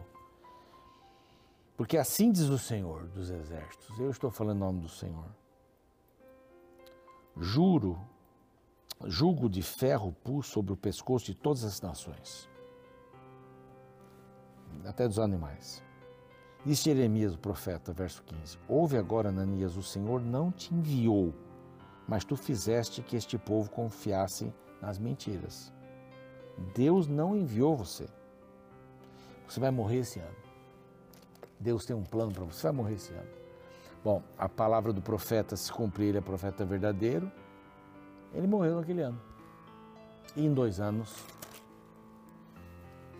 Porque 1.75 1.97
assim 1.97 2.31
diz 2.31 2.47
o 2.49 2.57
Senhor 2.57 3.07
dos 3.07 3.29
Exércitos. 3.29 3.99
Eu 3.99 4.09
estou 4.09 4.31
falando 4.31 4.57
em 4.57 4.61
nome 4.61 4.81
do 4.81 4.89
Senhor. 4.89 5.25
Juro, 7.37 7.99
jugo 9.05 9.49
de 9.49 9.61
ferro 9.61 10.15
pus 10.23 10.47
sobre 10.47 10.73
o 10.73 10.77
pescoço 10.77 11.25
de 11.25 11.35
todas 11.35 11.63
as 11.63 11.81
nações, 11.81 12.49
até 14.85 15.07
dos 15.07 15.19
animais. 15.19 15.83
Disse 16.65 16.85
Jeremias, 16.85 17.35
o 17.35 17.37
profeta, 17.37 17.93
verso 17.93 18.23
15: 18.23 18.57
Ouve 18.67 18.97
agora, 18.97 19.29
Ananias, 19.29 19.77
o 19.77 19.83
Senhor 19.83 20.19
não 20.19 20.51
te 20.51 20.73
enviou, 20.73 21.33
mas 22.07 22.25
tu 22.25 22.35
fizeste 22.35 23.01
que 23.03 23.15
este 23.15 23.37
povo 23.37 23.69
confiasse 23.69 24.51
nas 24.81 24.97
mentiras. 24.97 25.71
Deus 26.73 27.07
não 27.07 27.35
enviou 27.35 27.75
você. 27.75 28.07
Você 29.47 29.59
vai 29.59 29.71
morrer 29.71 29.99
esse 29.99 30.19
ano. 30.19 30.35
Deus 31.59 31.85
tem 31.85 31.95
um 31.95 32.03
plano 32.03 32.31
para 32.31 32.43
você. 32.45 32.59
Você 32.59 32.67
vai 32.67 32.71
morrer 32.71 32.93
esse 32.95 33.13
ano. 33.13 33.29
Bom, 34.03 34.21
a 34.37 34.47
palavra 34.47 34.93
do 34.93 35.01
profeta 35.01 35.55
se 35.55 35.71
cumprir, 35.71 36.09
ele 36.09 36.17
é 36.17 36.21
profeta 36.21 36.65
verdadeiro. 36.65 37.31
Ele 38.35 38.47
morreu 38.47 38.75
naquele 38.75 39.01
ano. 39.01 39.19
E 40.35 40.45
em 40.45 40.53
dois 40.53 40.79
anos 40.79 41.25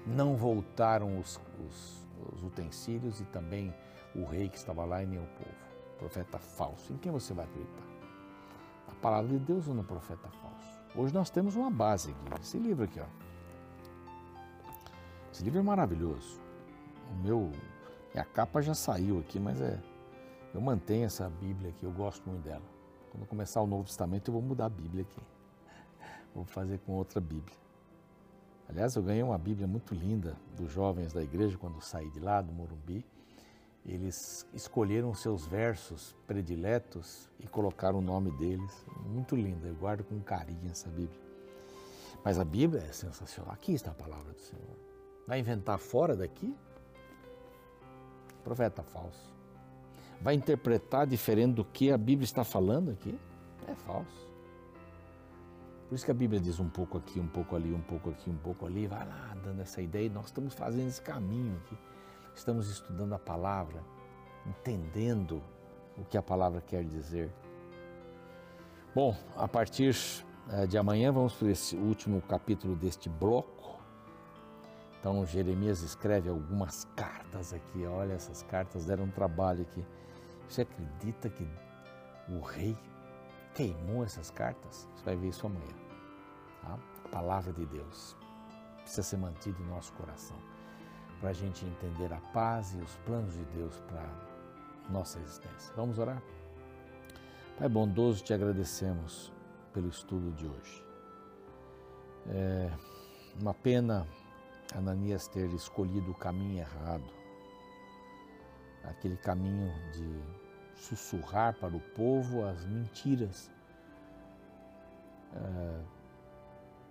não 0.06 0.36
voltaram 0.36 1.18
os, 1.18 1.40
os 1.66 2.06
os 2.34 2.44
utensílios 2.44 3.20
e 3.20 3.26
também 3.26 3.74
o 4.16 4.24
rei 4.26 4.50
que 4.50 4.58
estava 4.58 4.86
lá 4.86 5.04
e 5.04 5.06
nem 5.06 5.20
o 5.20 5.28
povo. 5.28 5.56
Profeta 5.98 6.38
falso. 6.38 6.94
Em 6.94 6.98
quem 6.98 7.12
você 7.12 7.34
vai 7.34 7.46
acreditar? 7.46 7.84
A 8.88 8.96
palavra 8.96 9.30
de 9.30 9.40
Deus 9.40 9.68
ou 9.68 9.74
no 9.74 9.84
profeta 9.84 10.30
falso? 10.30 10.82
Hoje 10.96 11.14
nós 11.14 11.30
temos 11.30 11.56
uma 11.56 11.70
base 11.70 12.12
aqui. 12.12 12.42
Esse 12.42 12.58
livro 12.58 12.86
aqui, 12.86 13.00
ó. 13.00 13.06
Esse 15.32 15.44
livro 15.44 15.60
é 15.60 15.64
maravilhoso. 15.64 16.40
O 17.12 17.16
meu, 17.16 17.52
minha 18.14 18.26
capa 18.26 18.62
já 18.62 18.74
saiu 18.74 19.20
aqui, 19.20 19.40
mas 19.40 19.62
é, 19.62 19.82
eu 20.54 20.62
mantenho 20.62 21.06
essa 21.06 21.30
Bíblia 21.30 21.70
aqui. 21.70 21.86
Eu 21.86 21.92
gosto 21.92 22.28
muito 22.30 22.44
dela. 22.44 22.75
Quando 23.16 23.28
começar 23.30 23.62
o 23.62 23.68
Novo 23.68 23.86
Testamento, 23.86 24.28
eu 24.28 24.34
vou 24.34 24.42
mudar 24.42 24.66
a 24.66 24.70
Bíblia 24.70 25.04
aqui. 25.04 25.22
Vou 26.34 26.44
fazer 26.44 26.80
com 26.80 26.92
outra 26.92 27.22
Bíblia. 27.22 27.56
Aliás, 28.68 28.94
eu 28.96 29.02
ganhei 29.02 29.24
uma 29.24 29.38
Bíblia 29.38 29.66
muito 29.66 29.96
linda 29.96 30.36
dos 30.58 30.70
jovens 30.70 31.14
da 31.14 31.24
igreja 31.24 31.58
quando 31.58 31.80
saí 31.80 32.10
de 32.10 32.20
lá, 32.20 32.42
do 32.42 32.52
Morumbi. 32.52 33.06
Eles 33.86 34.46
escolheram 34.54 35.14
seus 35.14 35.48
versos 35.48 36.14
prediletos 36.28 37.30
e 37.40 37.48
colocaram 37.48 38.00
o 38.00 38.02
nome 38.02 38.32
deles. 38.32 38.86
Muito 39.06 39.34
linda, 39.34 39.66
eu 39.66 39.76
guardo 39.76 40.04
com 40.04 40.20
carinho 40.20 40.70
essa 40.70 40.90
Bíblia. 40.90 41.22
Mas 42.22 42.38
a 42.38 42.44
Bíblia 42.44 42.82
é 42.82 42.92
sensacional. 42.92 43.54
Aqui 43.54 43.74
está 43.74 43.92
a 43.92 43.94
palavra 43.94 44.34
do 44.34 44.42
Senhor. 44.42 44.76
Vai 45.26 45.40
inventar 45.40 45.80
fora 45.80 46.18
daqui? 46.18 46.54
Profeta 48.44 48.84
falso. 48.84 49.35
Vai 50.22 50.34
interpretar 50.34 51.06
diferente 51.06 51.56
do 51.56 51.66
que 51.66 51.92
a 51.92 51.98
Bíblia 51.98 52.26
está 52.26 52.44
falando 52.44 52.92
aqui? 52.92 53.20
É 53.68 53.76
falso. 53.76 54.26
Por 55.88 55.96
isso 55.96 56.06
que 56.06 56.12
a 56.12 56.16
Bíblia 56.16 56.40
diz 56.40 56.60
um 56.60 56.70
pouco 56.70 56.98
aqui, 56.98 57.20
um 57.20 57.28
pouco 57.28 57.56
ali, 57.56 57.74
um 57.74 57.82
pouco 57.82 58.10
aqui, 58.10 58.30
um 58.30 58.38
pouco 58.38 58.66
ali, 58.66 58.88
vai 58.88 59.08
lá 59.08 59.36
dando 59.44 59.62
essa 59.62 59.82
ideia. 59.82 60.08
E 60.08 60.10
nós 60.10 60.26
estamos 60.26 60.54
fazendo 60.54 60.88
esse 60.88 61.02
caminho 61.02 61.56
aqui. 61.58 61.78
Estamos 62.36 62.70
estudando 62.70 63.14
a 63.14 63.20
palavra, 63.20 63.84
entendendo 64.46 65.42
o 65.98 66.04
que 66.04 66.18
a 66.18 66.24
palavra 66.24 66.60
quer 66.60 66.84
dizer. 66.84 67.32
Bom, 68.94 69.16
a 69.38 69.48
partir 69.48 69.96
eh, 70.50 70.66
de 70.66 70.78
amanhã 70.78 71.12
vamos 71.12 71.34
para 71.34 71.50
esse 71.50 71.76
último 71.76 72.22
capítulo 72.22 72.76
deste 72.76 73.08
bloco. 73.08 73.80
Então 75.00 75.26
Jeremias 75.26 75.82
escreve 75.82 76.30
algumas 76.30 76.86
cartas 76.96 77.54
aqui. 77.54 77.86
Olha, 77.86 78.14
essas 78.14 78.42
cartas 78.44 78.86
deram 78.86 79.04
um 79.06 79.12
trabalho 79.12 79.62
aqui. 79.62 79.86
Você 80.50 80.62
acredita 80.62 81.30
que 81.30 81.48
o 82.30 82.40
rei 82.42 82.78
queimou 83.54 84.04
essas 84.04 84.30
cartas? 84.30 84.88
Você 84.96 85.06
vai 85.06 85.16
ver 85.16 85.30
isso 85.30 85.46
amanhã. 85.46 85.76
Tá? 86.62 86.78
A 87.06 87.10
palavra 87.10 87.54
de 87.54 87.66
Deus 87.66 88.16
precisa 88.82 89.04
ser 89.04 89.18
mantida 89.18 89.60
em 89.62 89.66
nosso 89.66 89.94
coração 89.94 90.38
para 91.20 91.30
a 91.30 91.34
gente 91.34 91.66
entender 91.66 92.14
a 92.14 92.20
paz 92.32 92.74
e 92.74 92.78
os 92.78 92.96
planos 92.98 93.34
de 93.34 93.44
Deus 93.46 93.80
para 93.88 94.08
nossa 94.90 95.20
existência. 95.20 95.74
Vamos 95.76 95.98
orar? 95.98 96.22
Pai 97.58 97.70
bondoso, 97.70 98.24
te 98.24 98.34
agradecemos 98.34 99.32
pelo 99.74 99.88
estudo 99.88 100.32
de 100.34 100.46
hoje. 100.46 100.86
É 102.28 102.72
uma 103.40 103.54
pena 103.54 104.08
Ananias 104.74 105.28
ter 105.28 105.50
escolhido 105.54 106.12
o 106.12 106.16
caminho 106.16 106.60
errado, 106.60 107.06
aquele 108.90 109.18
caminho 109.18 109.72
de 109.92 110.24
sussurrar 110.76 111.56
para 111.56 111.76
o 111.76 111.80
povo 111.80 112.46
as 112.46 112.66
mentiras. 112.66 113.52
É, 115.34 115.82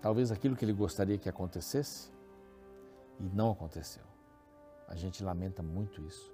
talvez 0.00 0.30
aquilo 0.30 0.56
que 0.56 0.64
ele 0.64 0.72
gostaria 0.72 1.18
que 1.18 1.28
acontecesse 1.28 2.10
e 3.20 3.24
não 3.24 3.52
aconteceu. 3.52 4.04
A 4.88 4.94
gente 4.94 5.22
lamenta 5.22 5.62
muito 5.62 6.02
isso. 6.02 6.32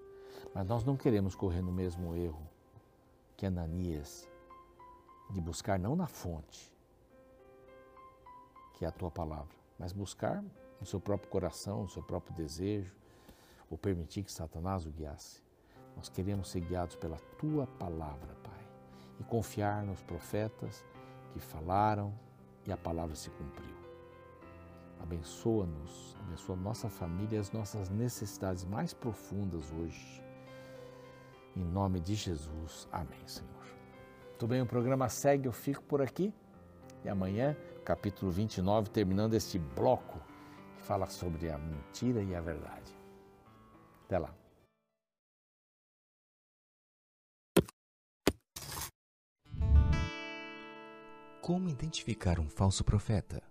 Mas 0.54 0.66
nós 0.66 0.84
não 0.84 0.96
queremos 0.96 1.34
correr 1.34 1.62
no 1.62 1.72
mesmo 1.72 2.14
erro 2.16 2.48
que 3.36 3.46
Ananias, 3.46 4.28
de 5.30 5.40
buscar 5.40 5.78
não 5.78 5.94
na 5.94 6.06
fonte, 6.06 6.70
que 8.74 8.84
é 8.84 8.88
a 8.88 8.92
tua 8.92 9.10
palavra, 9.10 9.54
mas 9.78 9.92
buscar 9.92 10.42
no 10.80 10.86
seu 10.86 11.00
próprio 11.00 11.30
coração, 11.30 11.82
no 11.82 11.88
seu 11.88 12.02
próprio 12.02 12.34
desejo, 12.34 12.94
ou 13.70 13.78
permitir 13.78 14.24
que 14.24 14.32
Satanás 14.32 14.84
o 14.84 14.90
guiasse. 14.90 15.40
Nós 15.96 16.08
queremos 16.08 16.50
ser 16.50 16.60
guiados 16.60 16.96
pela 16.96 17.16
tua 17.38 17.66
palavra, 17.66 18.34
Pai, 18.42 18.66
e 19.18 19.24
confiar 19.24 19.82
nos 19.82 20.02
profetas 20.02 20.84
que 21.32 21.40
falaram 21.40 22.12
e 22.66 22.72
a 22.72 22.76
palavra 22.76 23.14
se 23.14 23.30
cumpriu. 23.30 23.76
Abençoa-nos, 25.02 26.16
abençoa 26.20 26.56
nossa 26.56 26.88
família 26.88 27.36
e 27.36 27.40
as 27.40 27.50
nossas 27.50 27.88
necessidades 27.88 28.64
mais 28.64 28.92
profundas 28.92 29.72
hoje. 29.72 30.22
Em 31.56 31.64
nome 31.64 32.00
de 32.00 32.14
Jesus. 32.14 32.86
Amém, 32.92 33.26
Senhor. 33.26 33.50
Muito 34.28 34.46
bem, 34.46 34.62
o 34.62 34.66
programa 34.66 35.08
segue, 35.08 35.46
eu 35.48 35.52
fico 35.52 35.82
por 35.82 36.00
aqui. 36.00 36.32
E 37.04 37.08
amanhã, 37.08 37.56
capítulo 37.84 38.30
29, 38.30 38.90
terminando 38.90 39.34
este 39.34 39.58
bloco 39.58 40.20
que 40.76 40.82
fala 40.82 41.06
sobre 41.06 41.50
a 41.50 41.58
mentira 41.58 42.22
e 42.22 42.34
a 42.34 42.40
verdade. 42.40 42.94
Até 44.04 44.18
lá. 44.18 44.39
Como 51.50 51.68
identificar 51.68 52.38
um 52.38 52.48
falso 52.48 52.84
profeta? 52.84 53.42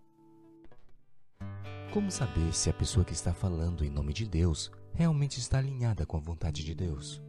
Como 1.91 2.09
saber 2.09 2.53
se 2.53 2.69
a 2.69 2.73
pessoa 2.73 3.03
que 3.03 3.11
está 3.11 3.33
falando 3.33 3.83
em 3.83 3.89
nome 3.89 4.13
de 4.13 4.25
Deus 4.25 4.71
realmente 4.93 5.37
está 5.37 5.57
alinhada 5.57 6.05
com 6.05 6.15
a 6.15 6.19
vontade 6.21 6.63
de 6.63 6.73
Deus? 6.73 7.21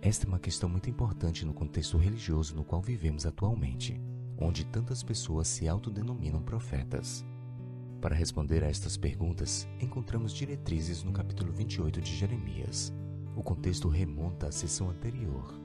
Esta 0.00 0.24
é 0.24 0.28
uma 0.28 0.38
questão 0.38 0.68
muito 0.68 0.88
importante 0.88 1.44
no 1.44 1.52
contexto 1.52 1.98
religioso 1.98 2.54
no 2.54 2.64
qual 2.64 2.80
vivemos 2.80 3.26
atualmente, 3.26 4.00
onde 4.38 4.64
tantas 4.64 5.02
pessoas 5.02 5.48
se 5.48 5.66
autodenominam 5.66 6.40
profetas. 6.40 7.26
Para 8.00 8.14
responder 8.14 8.62
a 8.62 8.68
estas 8.68 8.96
perguntas, 8.96 9.66
encontramos 9.80 10.32
diretrizes 10.32 11.02
no 11.02 11.12
capítulo 11.12 11.52
28 11.52 12.00
de 12.00 12.14
Jeremias. 12.14 12.92
O 13.34 13.42
contexto 13.42 13.88
remonta 13.88 14.46
à 14.46 14.52
sessão 14.52 14.90
anterior. 14.90 15.61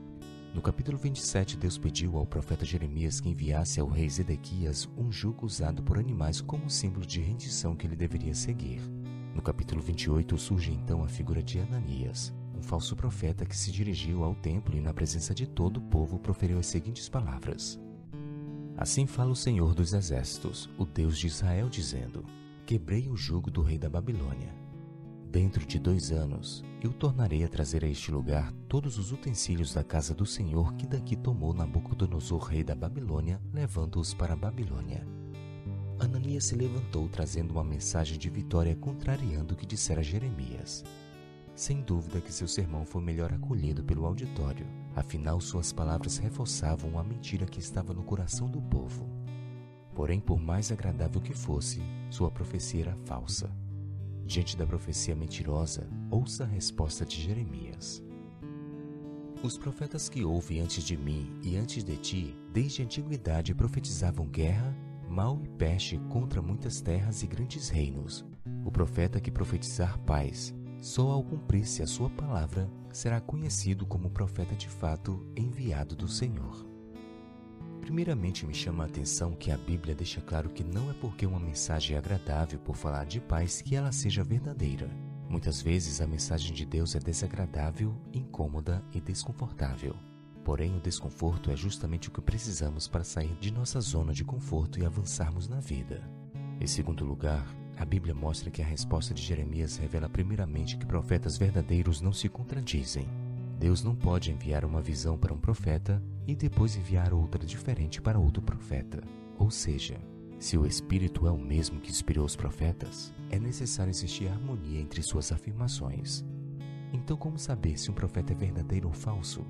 No 0.54 0.62
capítulo 0.62 0.96
27, 0.96 1.56
Deus 1.56 1.76
pediu 1.76 2.16
ao 2.16 2.26
profeta 2.26 2.64
Jeremias 2.64 3.20
que 3.20 3.28
enviasse 3.28 3.78
ao 3.80 3.88
rei 3.88 4.08
Zedequias 4.08 4.88
um 4.96 5.12
jugo 5.12 5.44
usado 5.44 5.82
por 5.82 5.98
animais 5.98 6.40
como 6.40 6.70
símbolo 6.70 7.04
de 7.04 7.20
rendição 7.20 7.76
que 7.76 7.86
ele 7.86 7.94
deveria 7.94 8.34
seguir. 8.34 8.80
No 9.34 9.42
capítulo 9.42 9.80
28 9.82 10.36
surge 10.38 10.72
então 10.72 11.04
a 11.04 11.08
figura 11.08 11.42
de 11.42 11.60
Ananias, 11.60 12.34
um 12.56 12.62
falso 12.62 12.96
profeta 12.96 13.44
que 13.44 13.56
se 13.56 13.70
dirigiu 13.70 14.24
ao 14.24 14.34
templo 14.34 14.74
e, 14.74 14.80
na 14.80 14.92
presença 14.92 15.34
de 15.34 15.46
todo 15.46 15.76
o 15.76 15.82
povo, 15.82 16.18
proferiu 16.18 16.58
as 16.58 16.66
seguintes 16.66 17.08
palavras: 17.08 17.78
Assim 18.76 19.06
fala 19.06 19.30
o 19.30 19.36
Senhor 19.36 19.74
dos 19.74 19.92
Exércitos, 19.92 20.68
o 20.78 20.86
Deus 20.86 21.18
de 21.18 21.26
Israel, 21.26 21.68
dizendo: 21.68 22.24
Quebrei 22.64 23.08
o 23.08 23.16
jugo 23.16 23.50
do 23.50 23.60
rei 23.60 23.78
da 23.78 23.90
Babilônia. 23.90 24.67
Dentro 25.30 25.66
de 25.66 25.78
dois 25.78 26.10
anos, 26.10 26.64
eu 26.82 26.90
tornarei 26.90 27.44
a 27.44 27.48
trazer 27.48 27.84
a 27.84 27.88
este 27.88 28.10
lugar 28.10 28.50
todos 28.66 28.96
os 28.96 29.12
utensílios 29.12 29.74
da 29.74 29.84
casa 29.84 30.14
do 30.14 30.24
Senhor 30.24 30.72
que 30.74 30.86
daqui 30.86 31.14
tomou 31.16 31.52
Nabucodonosor, 31.52 32.44
rei 32.44 32.64
da 32.64 32.74
Babilônia, 32.74 33.38
levando-os 33.52 34.14
para 34.14 34.32
a 34.32 34.36
Babilônia. 34.36 35.06
Ananias 36.00 36.44
se 36.44 36.54
levantou 36.54 37.06
trazendo 37.10 37.50
uma 37.50 37.62
mensagem 37.62 38.16
de 38.16 38.30
vitória 38.30 38.74
contrariando 38.74 39.52
o 39.52 39.56
que 39.56 39.66
dissera 39.66 40.02
Jeremias. 40.02 40.82
Sem 41.54 41.82
dúvida 41.82 42.22
que 42.22 42.32
seu 42.32 42.48
sermão 42.48 42.86
foi 42.86 43.02
melhor 43.02 43.30
acolhido 43.30 43.84
pelo 43.84 44.06
auditório, 44.06 44.66
afinal 44.96 45.42
suas 45.42 45.74
palavras 45.74 46.16
reforçavam 46.16 46.98
a 46.98 47.04
mentira 47.04 47.44
que 47.44 47.60
estava 47.60 47.92
no 47.92 48.02
coração 48.02 48.48
do 48.48 48.62
povo. 48.62 49.06
Porém, 49.94 50.20
por 50.20 50.40
mais 50.40 50.72
agradável 50.72 51.20
que 51.20 51.34
fosse, 51.34 51.82
sua 52.08 52.30
profecia 52.30 52.82
era 52.82 52.96
falsa. 53.04 53.50
Diante 54.28 54.58
da 54.58 54.66
profecia 54.66 55.16
mentirosa, 55.16 55.88
ouça 56.10 56.44
a 56.44 56.46
resposta 56.46 57.02
de 57.02 57.18
Jeremias. 57.18 58.04
Os 59.42 59.56
profetas 59.56 60.10
que 60.10 60.22
houve 60.22 60.60
antes 60.60 60.84
de 60.84 60.98
mim 60.98 61.32
e 61.42 61.56
antes 61.56 61.82
de 61.82 61.96
ti, 61.96 62.36
desde 62.52 62.82
a 62.82 62.84
antiguidade 62.84 63.54
profetizavam 63.54 64.26
guerra, 64.28 64.76
mal 65.08 65.40
e 65.42 65.48
peste 65.48 65.96
contra 66.10 66.42
muitas 66.42 66.82
terras 66.82 67.22
e 67.22 67.26
grandes 67.26 67.70
reinos. 67.70 68.22
O 68.66 68.70
profeta 68.70 69.18
que 69.18 69.30
profetizar 69.30 69.98
paz 70.00 70.54
só 70.78 71.10
ao 71.10 71.24
cumprir-se 71.24 71.82
a 71.82 71.86
sua 71.86 72.10
palavra 72.10 72.70
será 72.92 73.22
conhecido 73.22 73.86
como 73.86 74.10
profeta 74.10 74.54
de 74.54 74.68
fato 74.68 75.26
enviado 75.34 75.96
do 75.96 76.06
Senhor. 76.06 76.67
Primeiramente, 77.88 78.44
me 78.44 78.52
chama 78.52 78.84
a 78.84 78.86
atenção 78.86 79.32
que 79.32 79.50
a 79.50 79.56
Bíblia 79.56 79.94
deixa 79.94 80.20
claro 80.20 80.50
que 80.50 80.62
não 80.62 80.90
é 80.90 80.92
porque 80.92 81.24
uma 81.24 81.40
mensagem 81.40 81.96
é 81.96 81.98
agradável 81.98 82.58
por 82.58 82.76
falar 82.76 83.06
de 83.06 83.18
paz 83.18 83.62
que 83.62 83.74
ela 83.74 83.90
seja 83.92 84.22
verdadeira. 84.22 84.90
Muitas 85.26 85.62
vezes 85.62 86.02
a 86.02 86.06
mensagem 86.06 86.52
de 86.52 86.66
Deus 86.66 86.94
é 86.94 86.98
desagradável, 86.98 87.96
incômoda 88.12 88.84
e 88.92 89.00
desconfortável. 89.00 89.96
Porém, 90.44 90.76
o 90.76 90.80
desconforto 90.82 91.50
é 91.50 91.56
justamente 91.56 92.10
o 92.10 92.12
que 92.12 92.20
precisamos 92.20 92.86
para 92.86 93.02
sair 93.02 93.34
de 93.40 93.50
nossa 93.50 93.80
zona 93.80 94.12
de 94.12 94.22
conforto 94.22 94.78
e 94.78 94.84
avançarmos 94.84 95.48
na 95.48 95.58
vida. 95.58 96.06
Em 96.60 96.66
segundo 96.66 97.06
lugar, 97.06 97.46
a 97.78 97.86
Bíblia 97.86 98.14
mostra 98.14 98.50
que 98.50 98.60
a 98.60 98.66
resposta 98.66 99.14
de 99.14 99.22
Jeremias 99.22 99.78
revela 99.78 100.10
primeiramente 100.10 100.76
que 100.76 100.84
profetas 100.84 101.38
verdadeiros 101.38 102.02
não 102.02 102.12
se 102.12 102.28
contradizem. 102.28 103.08
Deus 103.58 103.82
não 103.82 103.96
pode 103.96 104.30
enviar 104.30 104.62
uma 104.62 104.82
visão 104.82 105.16
para 105.16 105.32
um 105.32 105.38
profeta 105.38 106.02
e 106.28 106.36
depois 106.36 106.76
enviar 106.76 107.14
outra 107.14 107.44
diferente 107.46 108.02
para 108.02 108.18
outro 108.18 108.42
profeta. 108.42 109.02
Ou 109.38 109.50
seja, 109.50 109.98
se 110.38 110.58
o 110.58 110.66
Espírito 110.66 111.26
é 111.26 111.30
o 111.30 111.38
mesmo 111.38 111.80
que 111.80 111.90
inspirou 111.90 112.26
os 112.26 112.36
profetas, 112.36 113.14
é 113.30 113.38
necessário 113.38 113.90
existir 113.90 114.28
harmonia 114.28 114.78
entre 114.78 115.02
suas 115.02 115.32
afirmações. 115.32 116.22
Então, 116.92 117.16
como 117.16 117.38
saber 117.38 117.78
se 117.78 117.90
um 117.90 117.94
profeta 117.94 118.34
é 118.34 118.36
verdadeiro 118.36 118.88
ou 118.88 118.94
falso? 118.94 119.44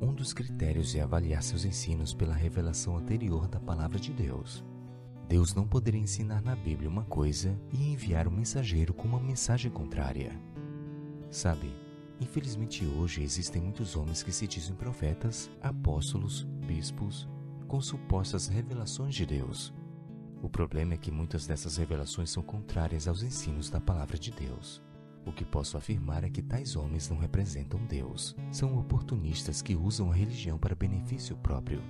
Um 0.00 0.12
dos 0.12 0.32
critérios 0.32 0.94
é 0.96 1.00
avaliar 1.00 1.42
seus 1.42 1.64
ensinos 1.64 2.12
pela 2.12 2.34
revelação 2.34 2.96
anterior 2.96 3.46
da 3.46 3.60
palavra 3.60 3.98
de 3.98 4.12
Deus. 4.12 4.64
Deus 5.28 5.54
não 5.54 5.66
poderia 5.66 6.00
ensinar 6.00 6.42
na 6.42 6.56
Bíblia 6.56 6.88
uma 6.88 7.04
coisa 7.04 7.56
e 7.72 7.92
enviar 7.92 8.26
um 8.26 8.32
mensageiro 8.32 8.92
com 8.92 9.06
uma 9.06 9.20
mensagem 9.20 9.70
contrária. 9.70 10.32
Sabe, 11.30 11.72
infelizmente 12.20 12.84
hoje 12.84 13.22
existem 13.22 13.62
muitos 13.62 13.96
homens 13.96 14.22
que 14.22 14.32
se 14.32 14.46
dizem 14.46 14.74
profetas, 14.76 15.50
apóstolos, 15.60 16.44
bispos, 16.66 17.28
com 17.66 17.80
supostas 17.80 18.46
revelações 18.46 19.14
de 19.14 19.24
Deus. 19.24 19.72
O 20.42 20.48
problema 20.48 20.94
é 20.94 20.96
que 20.96 21.10
muitas 21.10 21.46
dessas 21.46 21.76
revelações 21.76 22.30
são 22.30 22.42
contrárias 22.42 23.08
aos 23.08 23.22
ensinos 23.22 23.70
da 23.70 23.80
palavra 23.80 24.18
de 24.18 24.30
Deus. 24.30 24.82
O 25.24 25.32
que 25.32 25.44
posso 25.44 25.76
afirmar 25.76 26.24
é 26.24 26.30
que 26.30 26.42
tais 26.42 26.76
homens 26.76 27.08
não 27.08 27.18
representam 27.18 27.84
Deus. 27.86 28.34
São 28.50 28.78
oportunistas 28.78 29.60
que 29.60 29.76
usam 29.76 30.10
a 30.10 30.14
religião 30.14 30.58
para 30.58 30.74
benefício 30.74 31.36
próprio 31.36 31.82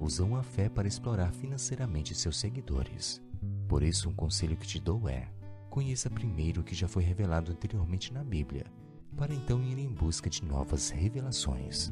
usam 0.00 0.36
a 0.36 0.42
fé 0.42 0.68
para 0.68 0.88
explorar 0.88 1.32
financeiramente 1.32 2.14
seus 2.14 2.38
seguidores. 2.38 3.20
Por 3.68 3.82
isso, 3.82 4.08
um 4.08 4.14
conselho 4.14 4.56
que 4.56 4.66
te 4.66 4.80
dou 4.80 5.08
é: 5.08 5.28
conheça 5.68 6.08
primeiro 6.08 6.60
o 6.60 6.64
que 6.64 6.74
já 6.74 6.88
foi 6.88 7.02
revelado 7.02 7.52
anteriormente 7.52 8.12
na 8.12 8.22
Bíblia, 8.22 8.66
para 9.18 9.34
então 9.34 9.60
ir 9.64 9.78
em 9.80 9.88
busca 9.88 10.30
de 10.30 10.44
novas 10.44 10.90
revelações. 10.90 11.90